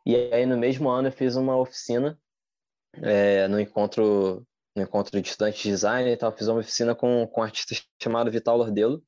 [0.05, 2.17] E aí no mesmo ano eu fiz uma oficina
[3.01, 4.45] é, no encontro
[4.77, 7.75] no encontro de estudantes de design e tal, fiz uma oficina com, com um artista
[8.01, 9.03] chamado Vital Lordelo,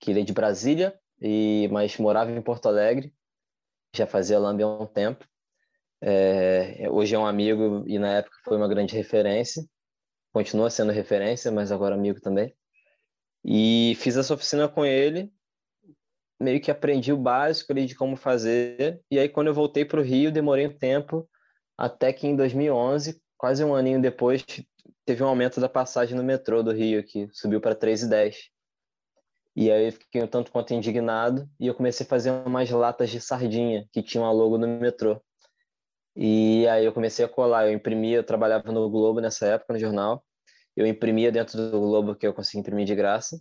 [0.00, 3.14] que ele é de Brasília, e mas morava em Porto Alegre,
[3.94, 5.24] já fazia lambe há um tempo.
[6.02, 9.64] É, hoje é um amigo e na época foi uma grande referência,
[10.32, 12.54] continua sendo referência, mas agora amigo também.
[13.44, 15.32] E fiz essa oficina com ele,
[16.40, 20.00] meio que aprendi o básico ali de como fazer, e aí quando eu voltei para
[20.00, 21.28] o Rio, demorei um tempo,
[21.76, 24.44] até que em 2011, quase um aninho depois,
[25.04, 28.36] teve um aumento da passagem no metrô do Rio, que subiu para 3,10.
[29.56, 33.10] E aí eu fiquei um tanto quanto indignado e eu comecei a fazer umas latas
[33.10, 35.20] de sardinha que tinham a logo no metrô.
[36.16, 39.78] E aí eu comecei a colar, eu imprimia, eu trabalhava no Globo nessa época, no
[39.78, 40.24] jornal.
[40.76, 43.40] Eu imprimia dentro do Globo que eu conseguia imprimir de graça.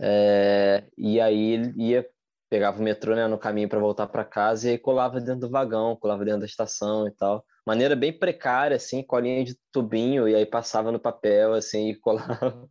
[0.00, 2.06] É, e aí ia
[2.48, 5.50] pegava o metrô né, no caminho para voltar para casa e aí colava dentro do
[5.50, 10.34] vagão, colava dentro da estação e tal maneira bem precária, assim, colinha de tubinho, e
[10.34, 12.66] aí passava no papel, assim, e colava.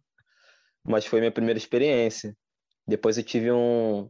[0.83, 2.35] Mas foi minha primeira experiência.
[2.87, 4.09] Depois eu tive um,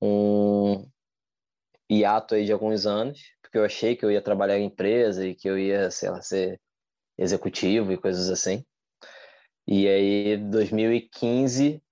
[0.00, 0.88] um
[1.90, 5.34] hiato aí de alguns anos, porque eu achei que eu ia trabalhar em empresa e
[5.34, 6.60] que eu ia, sei lá, ser
[7.18, 8.64] executivo e coisas assim.
[9.66, 11.82] E aí, 2015,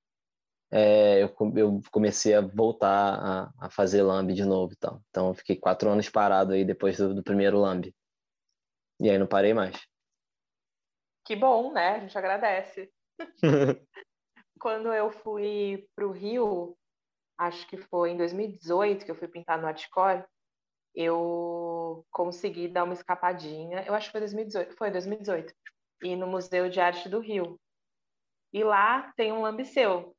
[0.71, 4.73] é, eu, eu, comecei a voltar a, a fazer lambe de novo.
[4.77, 7.95] Então, então eu fiquei quatro anos parado aí depois do, do primeiro lambe.
[9.01, 9.77] E aí não parei mais.
[11.25, 11.97] Que bom, né?
[11.97, 12.91] A gente agradece.
[14.61, 16.77] Quando eu fui para o Rio,
[17.39, 20.25] acho que foi em 2018 que eu fui pintar no Artcore,
[20.95, 23.85] eu consegui dar uma escapadinha.
[23.85, 25.53] Eu acho que foi 2018, foi 2018.
[26.03, 27.61] E no Museu de Arte do Rio.
[28.53, 30.16] E lá tem um lambiceu.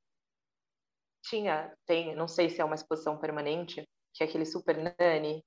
[1.24, 5.44] Tinha, tem, não sei se é uma exposição permanente, que é aquele Super Nani.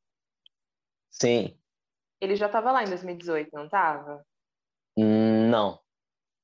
[1.11, 1.59] Sim.
[2.21, 4.25] Ele já estava lá em 2018, não estava?
[4.97, 5.81] Não,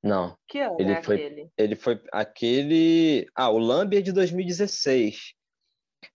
[0.03, 0.37] não.
[0.47, 1.51] Que ano ele é foi, aquele?
[1.57, 3.29] Ele foi aquele.
[3.35, 5.33] Ah, o Lambi é de 2016.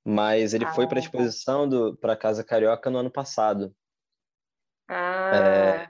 [0.04, 3.74] Mas ele ah, foi para a exposição do para Casa Carioca no ano passado.
[4.88, 5.36] Ah.
[5.36, 5.88] É,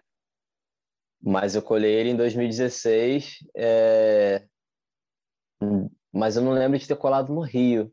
[1.23, 3.39] mas eu colhei ele em 2016.
[3.57, 4.47] É,
[6.13, 7.93] mas eu não lembro de ter colado no Rio.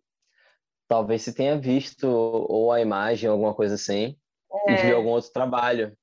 [0.88, 4.18] Talvez se tenha visto ou a imagem, alguma coisa assim,
[4.68, 4.74] é.
[4.74, 5.96] e viu algum outro trabalho.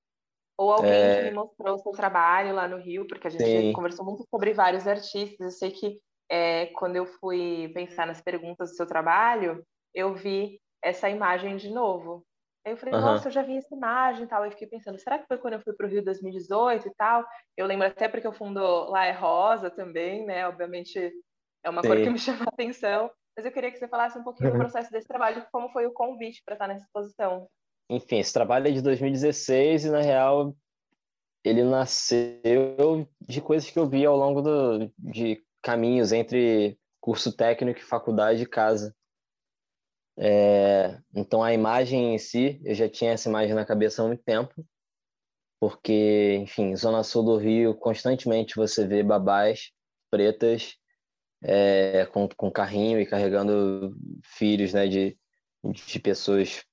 [0.56, 1.16] Ou alguém é...
[1.18, 3.72] que me mostrou o seu trabalho lá no Rio, porque a gente Sim.
[3.72, 5.38] conversou muito sobre vários artistas.
[5.40, 6.00] Eu sei que
[6.30, 11.70] é, quando eu fui pensar nas perguntas do seu trabalho, eu vi essa imagem de
[11.70, 12.24] novo.
[12.64, 13.00] Aí eu falei, uhum.
[13.00, 14.44] nossa, eu já vi essa imagem e tal.
[14.44, 17.24] Eu fiquei pensando, será que foi quando eu fui para o Rio 2018 e tal?
[17.56, 20.48] Eu lembro até porque o fundo lá é rosa também, né?
[20.48, 21.12] Obviamente
[21.66, 21.88] é uma Sim.
[21.88, 23.10] cor que me chama a atenção.
[23.36, 25.92] Mas eu queria que você falasse um pouquinho do processo desse trabalho, como foi o
[25.92, 27.46] convite para estar nessa exposição
[27.88, 30.56] enfim, esse trabalho é de 2016 e, na real,
[31.44, 37.78] ele nasceu de coisas que eu vi ao longo do, de caminhos entre curso técnico
[37.78, 38.94] e faculdade de casa.
[40.18, 44.24] É, então, a imagem em si, eu já tinha essa imagem na cabeça há muito
[44.24, 44.52] tempo,
[45.60, 49.70] porque, enfim, Zona Sul do Rio, constantemente você vê babás
[50.10, 50.76] pretas
[51.42, 55.16] é, com, com carrinho e carregando filhos né, de,
[55.64, 56.64] de pessoas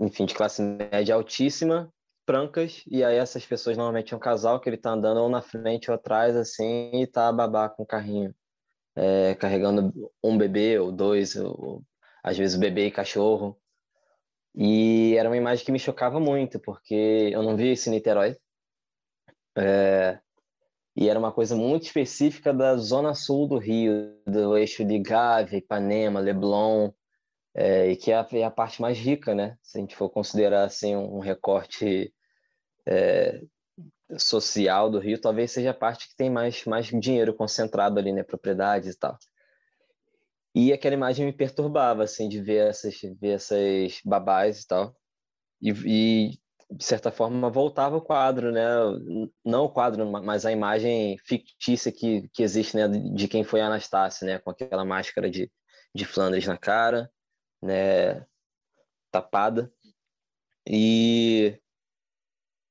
[0.00, 1.92] enfim, de classe média altíssima,
[2.26, 5.40] brancas, e aí essas pessoas normalmente é um casal que ele tá andando ou na
[5.40, 8.34] frente ou atrás, assim, e tá babá com o carrinho,
[8.94, 11.82] é, carregando um bebê ou dois, ou,
[12.22, 13.58] às vezes bebê e cachorro.
[14.54, 18.36] E era uma imagem que me chocava muito, porque eu não via isso em Niterói.
[19.56, 20.18] É,
[20.96, 25.58] e era uma coisa muito específica da zona sul do Rio, do eixo de Gávea,
[25.58, 26.90] Ipanema, Leblon,
[27.54, 29.58] é, e que é a, é a, parte mais rica, né?
[29.62, 32.14] Se a gente for considerar assim um recorte
[32.86, 33.42] é,
[34.18, 38.22] social do Rio, talvez seja a parte que tem mais, mais dinheiro concentrado ali, né?
[38.22, 39.18] Propriedades e tal.
[40.54, 44.96] E aquela imagem me perturbava, assim, de ver essas, ver essas babás e tal.
[45.60, 46.38] E, e,
[46.70, 48.64] de certa forma, voltava o quadro, né?
[49.44, 52.88] Não o quadro, mas a imagem fictícia que, que existe, né?
[52.88, 54.38] De quem foi Anastácia, né?
[54.38, 55.50] Com aquela máscara de,
[55.94, 57.10] de Flandres na cara,
[57.62, 58.26] né,
[59.10, 59.72] tapada.
[60.68, 61.60] E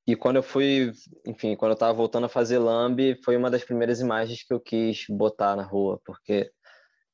[0.06, 0.92] e quando eu fui,
[1.26, 4.60] enfim, quando eu estava voltando a fazer lambe, foi uma das primeiras imagens que eu
[4.60, 6.48] quis botar na rua, porque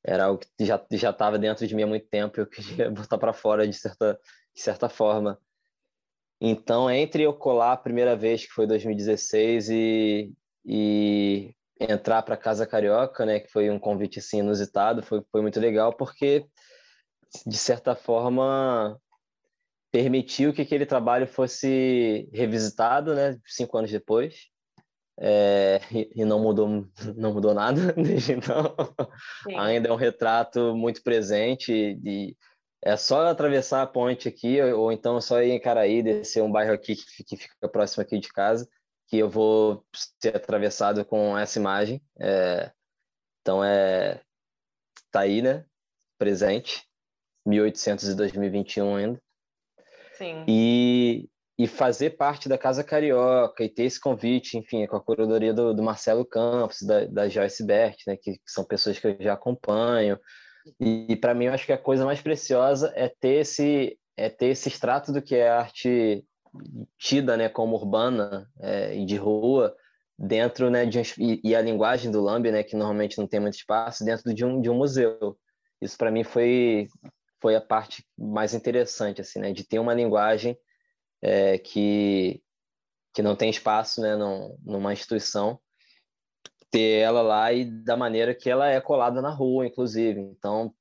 [0.03, 3.17] era algo que já já estava dentro de mim há muito tempo, eu queria botar
[3.17, 4.19] para fora de certa
[4.55, 5.39] de certa forma.
[6.45, 10.33] Então, entre eu colar a primeira vez, que foi 2016, e,
[10.65, 15.57] e entrar para Casa Carioca, né, que foi um convite assim, inusitado, foi, foi muito
[15.57, 16.45] legal, porque
[17.47, 18.99] de certa forma,
[19.89, 24.35] permitiu que aquele trabalho fosse revisitado, né, cinco anos depois,
[25.17, 28.75] é, e, não mudou, não mudou nada desde então.
[29.43, 29.55] Sim.
[29.55, 32.35] Ainda é um retrato muito presente e
[32.85, 36.73] é só atravessar a ponte aqui, ou então só ir em Caraí, descer um bairro
[36.73, 38.67] aqui que, que fica próximo aqui de casa,
[39.07, 39.85] que eu vou
[40.21, 42.01] ser atravessado com essa imagem.
[42.19, 42.71] É,
[43.41, 44.21] então é
[45.11, 45.65] tá aí, né?
[46.17, 46.83] Presente.
[47.45, 49.21] 1800 e 2021 ainda.
[50.13, 50.45] Sim.
[50.47, 55.53] E, e fazer parte da Casa Carioca e ter esse convite, enfim, com a curadoria
[55.53, 59.17] do, do Marcelo Campos, da, da Joyce Bert, né, que, que, são pessoas que eu
[59.19, 60.17] já acompanho.
[60.79, 64.47] E, para mim, eu acho que a coisa mais preciosa é ter esse, é ter
[64.47, 66.23] esse extrato do que é arte
[66.97, 69.75] tida né, como urbana é, e de rua,
[70.17, 71.01] dentro né, de
[71.43, 74.61] e, a linguagem do Lambi, né, que normalmente não tem muito espaço, dentro de um,
[74.61, 75.37] de um museu.
[75.81, 76.87] Isso para mim foi
[77.43, 79.51] foi a parte mais interessante, assim, né?
[79.51, 80.57] De ter uma linguagem
[81.21, 82.41] é, que,
[83.13, 84.15] que não tem espaço, né?
[84.15, 85.59] Num, numa instituição,
[86.73, 90.19] ter ela lá e da maneira que ela é colada na rua, inclusive.
[90.19, 90.73] Então,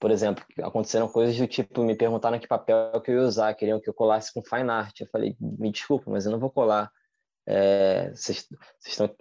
[0.00, 3.80] por exemplo, aconteceram coisas do tipo, me perguntaram que papel que eu ia usar, queriam
[3.80, 5.00] que eu colasse com fine art.
[5.00, 6.90] Eu falei, me desculpa, mas eu não vou colar.
[7.46, 9.14] É, vocês é, estão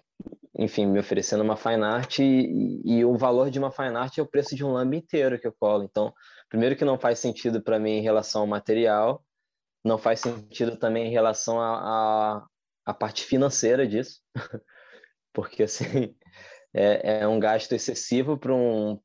[0.57, 4.21] enfim, me oferecendo uma fine art e, e, o valor de uma fine art é
[4.21, 5.83] o preço de um lambe inteiro que eu colo.
[5.83, 6.13] Então,
[6.49, 9.23] primeiro que não faz sentido para mim em relação ao material,
[9.83, 14.19] não faz sentido também em relação à parte financeira disso,
[15.33, 16.15] porque assim
[16.73, 18.99] é, é um gasto excessivo para um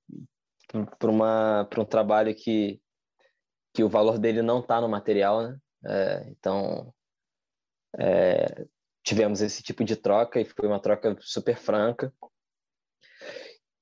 [0.98, 2.80] para uma para um trabalho que
[3.72, 5.58] que o valor dele não está no material, né?
[5.86, 6.94] É, então
[7.98, 8.66] é,
[9.04, 12.12] tivemos esse tipo de troca e foi uma troca super franca.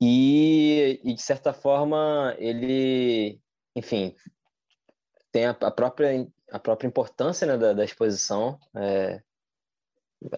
[0.00, 3.40] E, e de certa forma, ele,
[3.74, 4.14] enfim,
[5.33, 9.22] tem a, a própria, a própria importância né, da, da exposição, é,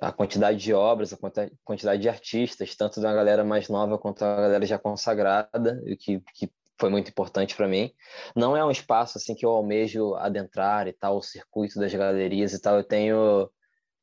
[0.00, 1.16] a quantidade de obras, a
[1.64, 6.50] quantidade de artistas, tanto da galera mais nova quanto da galera já consagrada, que, que
[6.78, 7.92] foi muito importante para mim.
[8.34, 12.52] Não é um espaço assim que eu almejo adentrar e tal, o circuito das galerias
[12.52, 12.76] e tal.
[12.76, 13.50] Eu tenho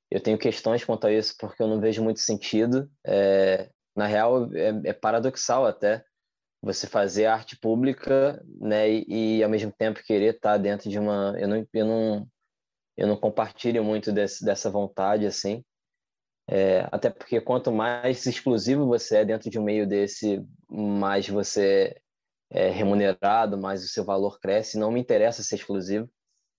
[0.09, 2.87] eu tenho questões quanto a isso porque eu não vejo muito sentido.
[3.03, 6.03] É, na real, é, é, paradoxal até
[6.61, 11.35] você fazer arte pública, né, e, e, ao mesmo tempo querer estar dentro de uma.
[11.37, 12.27] Eu não, eu não,
[12.95, 15.63] eu não compartilho muito desse, dessa vontade assim.
[16.49, 21.95] É, até porque quanto mais exclusivo você é dentro de um meio desse, mais você
[22.49, 24.77] é remunerado, mais o seu valor cresce.
[24.77, 26.09] Não me interessa ser exclusivo.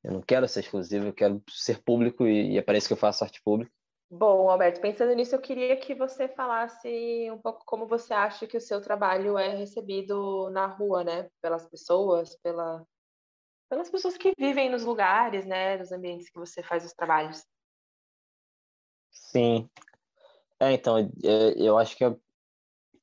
[0.03, 2.93] Eu não quero ser exclusivo, eu quero ser público e, e é para isso que
[2.93, 3.73] eu faço arte pública.
[4.11, 8.57] Bom, Alberto, pensando nisso, eu queria que você falasse um pouco como você acha que
[8.57, 11.29] o seu trabalho é recebido na rua, né?
[11.41, 12.87] Pelas pessoas, pela...
[13.69, 15.79] pelas pessoas que vivem nos lugares, né?
[15.79, 17.45] Nos ambientes que você faz os trabalhos.
[19.15, 19.69] Sim.
[20.61, 22.15] É, então, é, eu acho que é,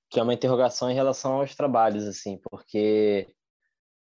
[0.09, 3.33] que é uma interrogação em relação aos trabalhos, assim, porque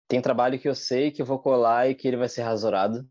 [0.09, 3.07] tem trabalho que eu sei que eu vou colar e que ele vai ser rasurado,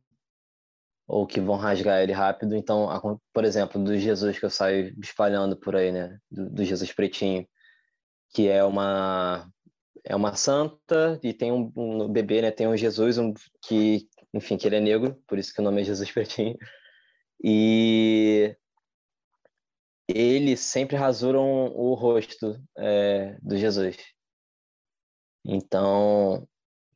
[1.08, 2.56] ou que vão rasgar ele rápido.
[2.56, 2.89] Então,
[3.34, 6.19] por exemplo, do Jesus que eu saio espalhando por aí, né?
[6.30, 7.47] Do, do Jesus pretinho,
[8.34, 9.50] que é uma
[10.04, 12.52] é uma santa e tem um, um bebê, né?
[12.52, 15.82] Tem um Jesus um, que, enfim, que ele é negro, por isso que o nome
[15.82, 16.58] é Jesus pretinho.
[17.43, 18.56] E
[20.07, 23.97] eles sempre rasuram o rosto é, do Jesus.
[25.45, 26.47] Então,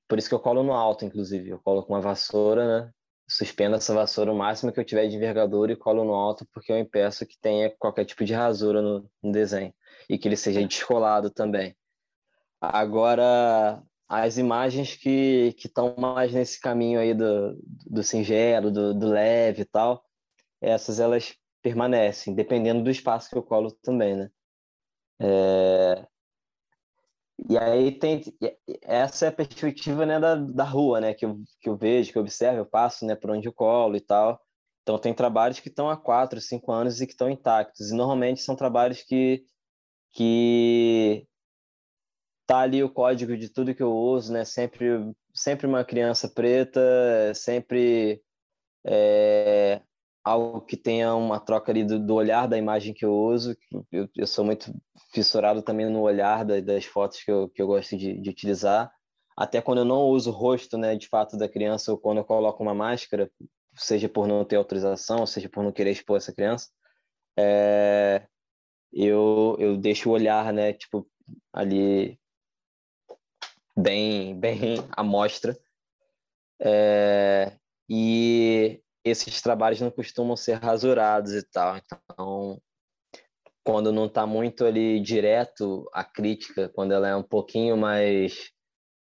[0.08, 1.50] por isso que eu colo no alto, inclusive.
[1.50, 2.92] Eu colo com uma vassoura, né?
[3.30, 6.72] Suspendo essa vassoura o máximo que eu tiver de envergadura e colo no alto, porque
[6.72, 9.74] eu impeço que tenha qualquer tipo de rasura no, no desenho.
[10.10, 11.76] E que ele seja descolado também.
[12.60, 17.58] Agora, as imagens que estão mais nesse caminho aí do,
[17.90, 20.04] do singelo, do, do leve e tal,
[20.62, 24.32] essas elas permanecem, dependendo do espaço que eu colo também, né?
[25.20, 26.08] É,
[27.50, 28.22] e aí tem
[28.84, 32.18] essa é a perspectiva né, da, da rua, né, que eu, que eu vejo, que
[32.18, 34.40] eu observo, eu passo né, por onde eu colo e tal.
[34.84, 37.92] Então tem trabalhos que estão há quatro, cinco anos e que estão intactos.
[37.92, 39.44] E normalmente são trabalhos que
[40.14, 41.28] que
[42.46, 44.46] tá ali o código de tudo que eu uso, né?
[44.46, 44.88] Sempre
[45.34, 46.82] sempre uma criança preta,
[47.34, 48.22] sempre
[48.86, 49.82] é,
[50.24, 53.56] algo que tenha uma troca ali do, do, olhar da imagem que eu uso.
[53.92, 54.72] Eu, eu sou muito
[55.14, 58.92] fissurado também no olhar da, das fotos que eu, que eu gosto de, de, utilizar.
[59.36, 62.24] Até quando eu não uso o rosto, né, de fato, da criança, ou quando eu
[62.24, 63.32] coloco uma máscara,
[63.76, 66.70] seja por não ter autorização, seja por não querer expor essa criança,
[67.38, 68.28] é,
[68.94, 71.08] eu, eu deixo o olhar, né, tipo,
[71.52, 72.20] ali
[73.76, 75.58] bem, bem à mostra.
[76.64, 77.58] É,
[77.90, 81.78] e esses trabalhos não costumam ser rasurados e tal.
[81.78, 82.62] Então,
[83.64, 88.52] quando não está muito ali direto a crítica, quando ela é um pouquinho mais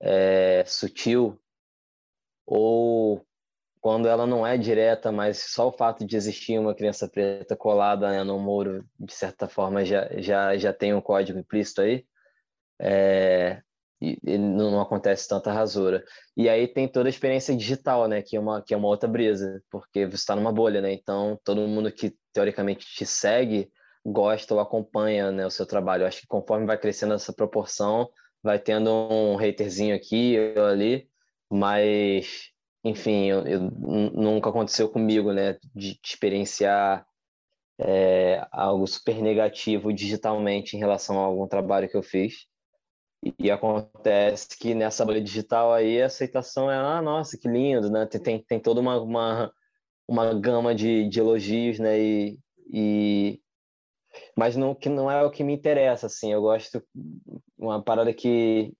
[0.01, 1.39] é, sutil,
[2.45, 3.25] ou
[3.81, 8.09] quando ela não é direta, mas só o fato de existir uma criança preta colada
[8.09, 12.05] né, no muro, de certa forma, já, já, já tem um código implícito aí,
[12.81, 13.61] é,
[14.01, 16.03] e, não, não, acontece tanta rasura.
[16.37, 19.09] E aí tem toda a experiência digital, né, que é uma, que é uma outra
[19.09, 23.69] brisa, porque você está numa bolha, né, então todo mundo que teoricamente te segue
[24.05, 26.03] gosta ou acompanha né, o seu trabalho.
[26.03, 28.09] Eu acho que conforme vai crescendo essa proporção,
[28.41, 31.09] vai tendo um haterzinho aqui ou ali,
[31.49, 32.51] mas,
[32.83, 37.05] enfim, eu, eu nunca aconteceu comigo, né, de, experienciar
[37.79, 42.47] é, algo super negativo digitalmente em relação a algum trabalho que eu fiz.
[43.21, 48.05] E acontece que nessa bolha digital aí a aceitação é, ah, nossa, que lindo, né?
[48.05, 49.53] Tem, tem, tem toda uma, uma,
[50.07, 51.99] uma gama de, de elogios, né?
[51.99, 52.39] E,
[52.71, 53.41] e...
[54.37, 56.31] Mas não, que não é o que me interessa, assim.
[56.31, 56.81] Eu gosto...
[57.57, 58.73] Uma parada que,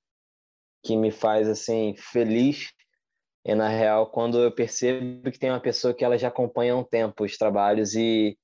[0.84, 2.72] que me faz, assim, feliz
[3.46, 6.78] é, na real, quando eu percebo que tem uma pessoa que ela já acompanha há
[6.78, 8.38] um tempo os trabalhos e,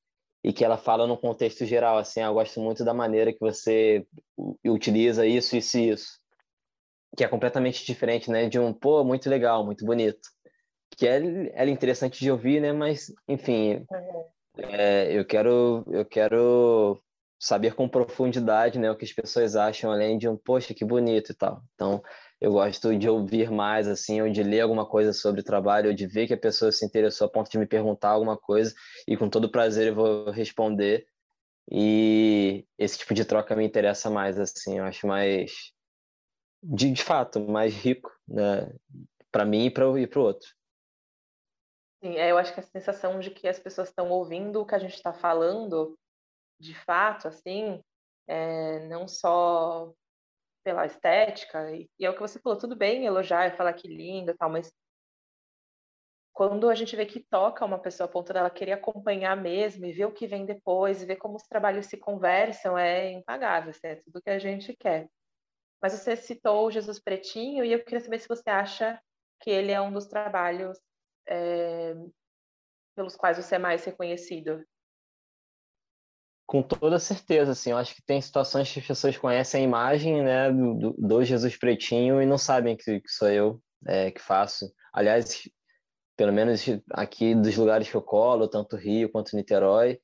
[0.45, 3.39] e que ela fala no contexto geral, assim, ah, eu gosto muito da maneira que
[3.39, 4.05] você
[4.63, 6.19] utiliza isso, isso e isso,
[7.17, 10.29] que é completamente diferente, né, de um, pô, muito legal, muito bonito,
[10.95, 11.17] que é,
[11.51, 13.87] é interessante de ouvir, né, mas, enfim,
[14.59, 17.01] é, eu quero, eu quero
[17.39, 21.31] saber com profundidade, né, o que as pessoas acham, além de um, poxa, que bonito
[21.31, 22.03] e tal, então,
[22.45, 25.95] eu gosto de ouvir mais, assim, ou de ler alguma coisa sobre o trabalho, ou
[25.95, 28.71] de ver que a pessoa se interessou a ponto de me perguntar alguma coisa,
[29.07, 31.07] e com todo prazer eu vou responder.
[31.71, 35.73] E esse tipo de troca me interessa mais, assim, eu acho mais,
[36.61, 38.71] de, de fato, mais rico, né,
[39.31, 40.47] para mim e para o outro.
[42.03, 44.75] Sim, é, eu acho que a sensação de que as pessoas estão ouvindo o que
[44.75, 45.97] a gente está falando,
[46.59, 47.81] de fato, assim,
[48.27, 49.91] é, não só
[50.65, 54.35] pela estética, e, é o que você falou, tudo bem elogiar e falar que linda
[54.35, 54.73] tal, mas
[56.33, 59.93] quando a gente vê que toca uma pessoa a ponto dela querer acompanhar mesmo e
[59.93, 63.87] ver o que vem depois, e ver como os trabalhos se conversam, é impagável, assim,
[63.87, 65.07] é tudo que a gente quer.
[65.79, 68.99] Mas você citou o Jesus Pretinho, e eu queria saber se você acha
[69.39, 70.77] que ele é um dos trabalhos
[71.27, 71.93] é,
[72.95, 74.65] pelos quais você é mais reconhecido.
[76.45, 80.23] Com toda certeza, assim, eu acho que tem situações que as pessoas conhecem a imagem,
[80.23, 84.71] né, do, do Jesus Pretinho e não sabem que, que sou eu é, que faço.
[84.93, 85.49] Aliás,
[86.15, 89.99] pelo menos aqui dos lugares que eu colo, tanto Rio quanto Niterói,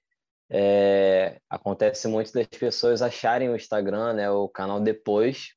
[0.49, 5.53] é, acontece muito das pessoas acharem o Instagram, né, o canal depois,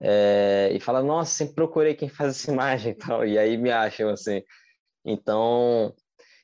[0.00, 3.70] é, e falar, nossa, sempre procurei quem faz essa imagem e tal, e aí me
[3.70, 4.42] acham, assim.
[5.04, 5.94] Então,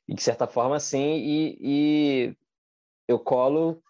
[0.08, 2.36] de certa forma, sim, e, e
[3.08, 3.82] eu colo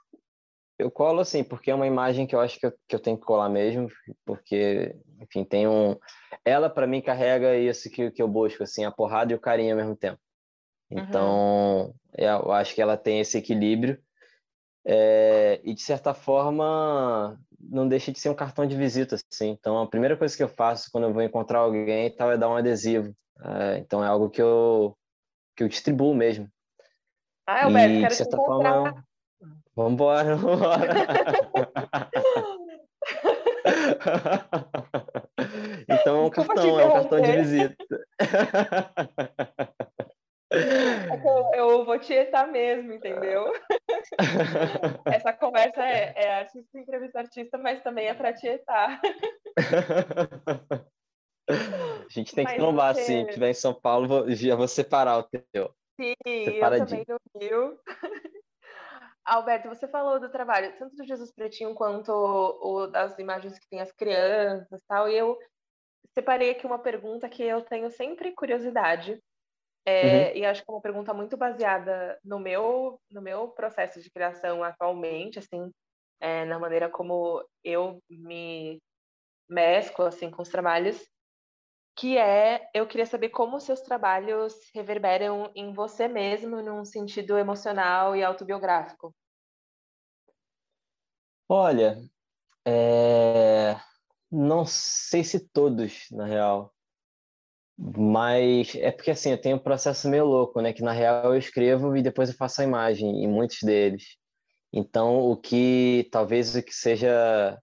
[0.78, 3.16] eu colo assim, porque é uma imagem que eu acho que eu, que eu tenho
[3.16, 3.88] que colar mesmo,
[4.24, 5.96] porque, enfim, tem um...
[6.44, 9.72] Ela, para mim, carrega isso que, que eu busco, assim, a porrada e o carinho
[9.72, 10.20] ao mesmo tempo.
[10.90, 11.94] Então, uhum.
[12.16, 13.98] eu acho que ela tem esse equilíbrio.
[14.84, 19.48] É, e, de certa forma, não deixa de ser um cartão de visita, assim.
[19.48, 22.50] Então, a primeira coisa que eu faço quando eu vou encontrar alguém tal é dar
[22.50, 23.16] um adesivo.
[23.42, 24.96] É, então, é algo que eu,
[25.56, 26.48] que eu distribuo mesmo.
[27.46, 29.04] Ah, Alberto, e, quero de certa forma,
[29.74, 30.82] vambora, vambora.
[35.88, 37.76] então é um cartão, é um cartão de visita.
[40.50, 43.52] É eu vou tietar mesmo, entendeu?
[45.06, 49.00] Essa conversa é, é artista entrevista artista, mas também é para tietar.
[51.48, 53.00] A gente tem que mas trombar, você...
[53.00, 55.74] assim, estiver em São Paulo, já vou separar o teu.
[56.00, 57.80] Sim, eu também no Rio.
[59.24, 63.80] Alberto, você falou do trabalho, tanto do Jesus Pretinho quanto o das imagens que tem
[63.80, 65.36] as crianças tal, e eu
[66.14, 69.20] separei aqui uma pergunta que eu tenho sempre curiosidade,
[69.84, 70.36] é, uhum.
[70.36, 74.62] e acho que é uma pergunta muito baseada no meu, no meu processo de criação
[74.62, 75.72] atualmente, assim,
[76.20, 78.80] é, na maneira como eu me
[79.48, 81.04] mesclo, assim, com os trabalhos,
[81.96, 88.14] que é eu queria saber como seus trabalhos reverberam em você mesmo num sentido emocional
[88.14, 89.14] e autobiográfico.
[91.48, 91.96] Olha,
[92.66, 93.76] é...
[94.30, 96.74] não sei se todos, na real,
[97.78, 100.72] mas é porque assim, eu tenho um processo meio louco, né?
[100.72, 104.16] Que na real eu escrevo e depois eu faço a imagem em muitos deles.
[104.72, 107.58] Então, o que talvez o que seja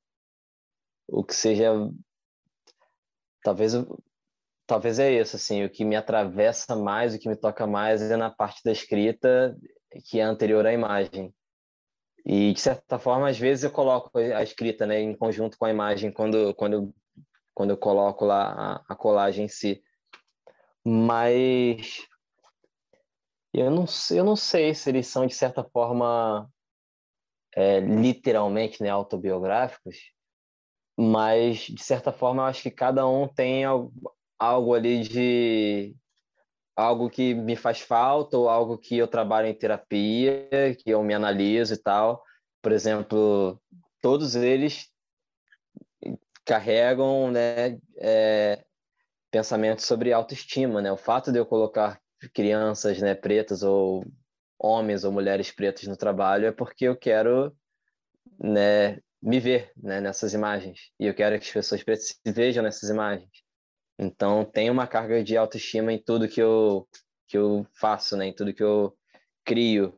[1.08, 1.74] o que seja
[3.44, 3.74] talvez
[4.66, 8.16] talvez é isso, assim, o que me atravessa mais, o que me toca mais é
[8.16, 9.56] na parte da escrita
[10.06, 11.34] que é anterior à imagem.
[12.26, 15.70] E de certa forma, às vezes eu coloco a escrita, né, em conjunto com a
[15.70, 16.94] imagem quando quando
[17.54, 19.84] quando eu coloco lá a, a colagem em si.
[20.86, 22.08] Mas
[23.54, 26.50] eu não eu não sei se eles são de certa forma
[27.56, 29.98] é, literalmente né, autobiográficos,
[30.98, 33.66] mas de certa forma eu acho que cada um tem
[34.44, 35.96] algo ali de
[36.76, 41.14] algo que me faz falta ou algo que eu trabalho em terapia, que eu me
[41.14, 42.24] analiso e tal.
[42.62, 43.62] Por exemplo,
[44.02, 44.90] todos eles
[46.46, 48.64] carregam né, é,
[49.32, 50.92] pensamentos sobre autoestima, né?
[50.92, 52.00] O fato de eu colocar
[52.34, 54.04] crianças né, pretas ou
[54.60, 57.56] homens ou mulheres pretas no trabalho é porque eu quero
[58.40, 62.64] né, me ver né, nessas imagens e eu quero que as pessoas pretas se vejam
[62.64, 63.43] nessas imagens.
[63.98, 66.88] Então, tem uma carga de autoestima em tudo que eu,
[67.28, 68.28] que eu faço, né?
[68.28, 68.96] em tudo que eu
[69.46, 69.98] crio.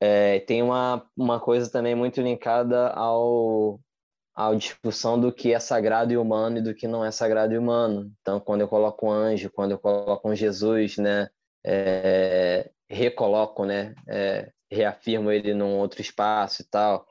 [0.00, 3.80] É, tem uma, uma coisa também muito linkada ao,
[4.34, 7.58] à discussão do que é sagrado e humano e do que não é sagrado e
[7.58, 8.12] humano.
[8.20, 11.28] Então, quando eu coloco um anjo, quando eu coloco um Jesus, né?
[11.64, 13.94] É, recoloco, né?
[14.08, 17.06] É, reafirmo ele num outro espaço e tal.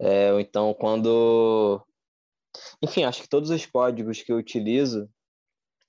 [0.00, 1.84] É, então quando.
[2.82, 5.08] Enfim, acho que todos os códigos que eu utilizo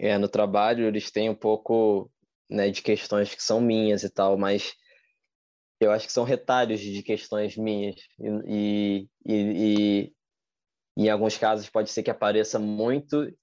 [0.03, 2.11] é, no trabalho, eles têm um pouco
[2.49, 4.73] né, de questões que são minhas e tal, mas
[5.79, 7.95] eu acho que são retalhos de questões minhas.
[8.45, 10.13] E, e, e,
[10.97, 13.33] e em alguns casos pode ser que apareça muito,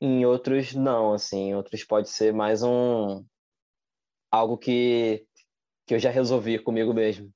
[0.00, 1.50] em outros não, assim.
[1.50, 3.24] Em outros pode ser mais um
[4.28, 5.24] algo que,
[5.86, 7.32] que eu já resolvi comigo mesmo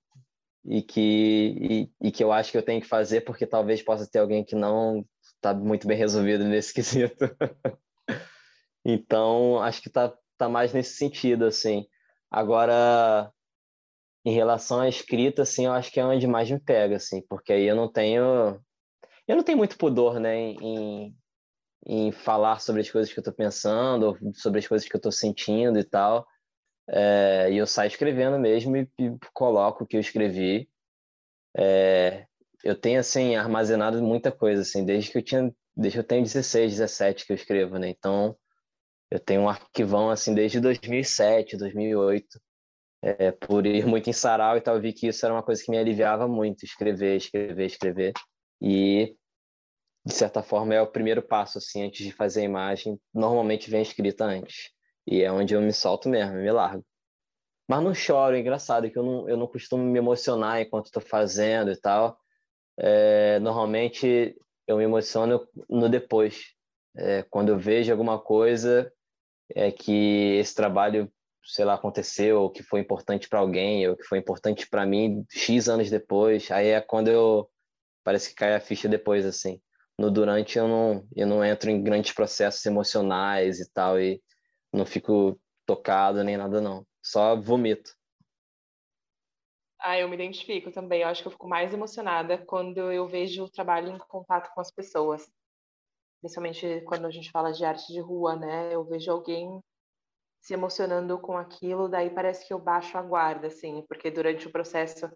[0.64, 4.10] e que, e, e, que eu acho que eu tenho que fazer porque talvez possa
[4.10, 5.06] ter alguém que não
[5.36, 7.30] está muito bem resolvido nesse quesito.
[8.84, 11.86] Então, acho que está tá mais nesse sentido, assim.
[12.30, 13.32] Agora,
[14.24, 17.52] em relação à escrita, assim, eu acho que é onde mais me pega, assim, porque
[17.52, 18.60] aí eu não tenho...
[19.26, 21.16] Eu não tenho muito pudor, né, em,
[21.86, 25.12] em falar sobre as coisas que eu estou pensando, sobre as coisas que eu estou
[25.12, 26.26] sentindo e tal.
[26.88, 30.68] É, e eu saio escrevendo mesmo e, e coloco o que eu escrevi.
[31.56, 32.26] É,
[32.64, 35.54] eu tenho, assim, armazenado muita coisa, assim, desde que eu tinha...
[35.74, 37.88] Desde que eu tenho 16, 17 que eu escrevo, né?
[37.88, 38.36] Então,
[39.12, 42.40] eu tenho um arquivão, assim, desde 2007, 2008.
[43.02, 45.70] É, por ir muito em sarau e tal, vi que isso era uma coisa que
[45.70, 48.12] me aliviava muito, escrever, escrever, escrever.
[48.58, 49.14] E,
[50.02, 52.98] de certa forma, é o primeiro passo, assim, antes de fazer a imagem.
[53.12, 54.70] Normalmente vem escrita antes.
[55.06, 56.82] E é onde eu me solto mesmo, me largo.
[57.68, 61.02] Mas não choro, é engraçado que eu não, eu não costumo me emocionar enquanto estou
[61.02, 62.18] fazendo e tal.
[62.78, 64.34] É, normalmente
[64.66, 66.54] eu me emociono no depois.
[66.96, 68.90] É, quando eu vejo alguma coisa
[69.50, 71.12] é que esse trabalho,
[71.44, 75.24] sei lá, aconteceu, ou que foi importante para alguém, ou que foi importante para mim
[75.30, 77.48] X anos depois, aí é quando eu
[78.04, 79.60] parece que cai a ficha depois assim.
[79.98, 84.22] No durante eu não eu não entro em grandes processos emocionais e tal e
[84.72, 86.86] não fico tocado nem nada, não.
[87.02, 87.92] Só vomito.
[89.78, 91.02] Ah, eu me identifico também.
[91.02, 94.60] Eu acho que eu fico mais emocionada quando eu vejo o trabalho em contato com
[94.60, 95.28] as pessoas.
[96.22, 98.74] Principalmente quando a gente fala de arte de rua, né?
[98.74, 99.60] Eu vejo alguém
[100.40, 104.50] se emocionando com aquilo, daí parece que eu baixo a guarda, assim, porque durante o
[104.50, 105.10] processo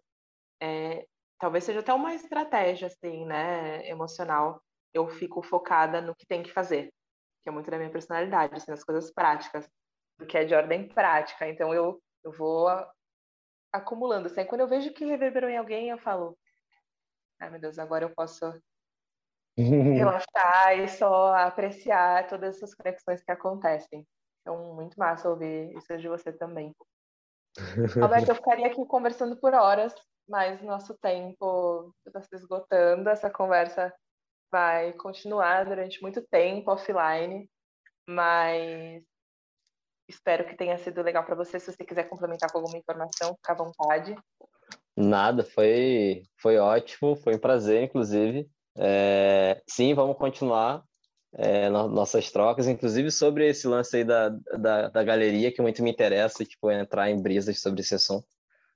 [0.60, 1.06] é,
[1.38, 4.62] talvez seja até uma estratégia, assim, né, emocional.
[4.92, 6.92] Eu fico focada no que tem que fazer
[7.46, 9.70] que é muito da minha personalidade, assim, nas coisas práticas,
[10.18, 11.48] porque é de ordem prática.
[11.48, 12.68] Então eu, eu vou
[13.72, 14.26] acumulando.
[14.26, 16.36] Assim, quando eu vejo que reverberou em alguém, eu falo,
[17.38, 18.52] ai meu Deus, agora eu posso
[19.56, 24.06] relaxar e só apreciar todas essas conexões que acontecem.
[24.40, 26.74] Então, muito massa ouvir isso de você também.
[28.00, 29.94] Alberto, eu ficaria aqui conversando por horas,
[30.28, 33.08] mas nosso tempo está se esgotando.
[33.08, 33.92] Essa conversa
[34.52, 37.48] vai continuar durante muito tempo offline,
[38.08, 39.02] mas
[40.08, 41.58] espero que tenha sido legal para você.
[41.58, 44.14] Se você quiser complementar com alguma informação, fica à vontade.
[44.96, 48.48] Nada, foi, foi ótimo, foi um prazer, inclusive.
[48.78, 50.82] É, sim, vamos continuar
[51.34, 55.82] é, no, nossas trocas, inclusive sobre esse lance aí da, da, da, galeria, que muito
[55.82, 58.26] me interessa, tipo, entrar em brisas sobre esse assunto.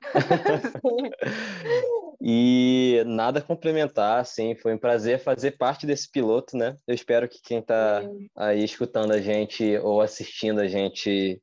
[2.22, 6.76] E nada a complementar, assim, foi um prazer fazer parte desse piloto, né?
[6.86, 8.02] Eu espero que quem está
[8.36, 11.40] aí escutando a gente ou assistindo a gente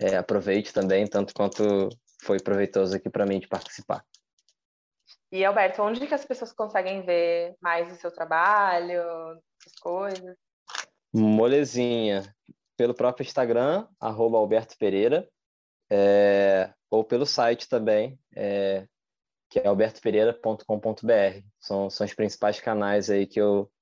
[0.00, 1.88] é, aproveite também, tanto quanto
[2.22, 4.04] foi proveitoso aqui para mim de participar.
[5.32, 9.00] E Alberto, onde que as pessoas conseguem ver mais o seu trabalho,
[9.66, 10.36] as coisas?
[11.10, 12.22] Molezinha,
[12.76, 15.26] pelo próprio Instagram, arroba Alberto Pereira,
[15.90, 18.86] é, ou pelo site também, é,
[19.48, 21.46] que é albertopereira.com.br.
[21.58, 23.72] São, são os principais canais aí que eu,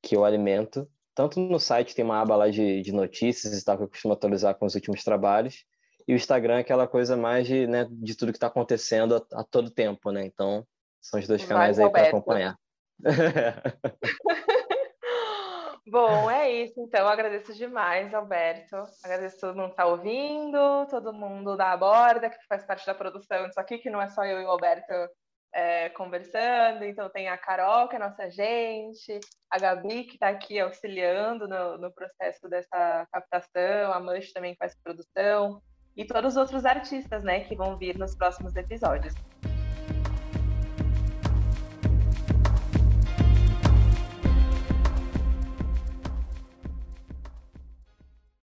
[0.00, 0.88] que eu alimento.
[1.16, 4.14] Tanto no site tem uma aba lá de, de notícias e tal, que eu costumo
[4.14, 5.64] atualizar com os últimos trabalhos.
[6.06, 9.40] E o Instagram é aquela coisa mais de, né, de tudo que está acontecendo a,
[9.40, 10.24] a, todo tempo, né?
[10.24, 10.64] Então,
[11.08, 12.56] são os dois canais aí para acompanhar.
[15.88, 16.80] Bom, é isso.
[16.80, 18.76] Então, agradeço demais, Alberto.
[19.04, 23.46] Agradeço todo mundo que está ouvindo, todo mundo da borda, que faz parte da produção
[23.46, 24.92] disso aqui, que não é só eu e o Alberto
[25.54, 26.84] é, conversando.
[26.84, 31.78] Então, tem a Carol, que é nossa gente, a Gabi, que está aqui auxiliando no,
[31.78, 35.62] no, processo dessa captação, a Manche também faz produção,
[35.96, 39.14] e todos os outros artistas, né, que vão vir nos próximos episódios.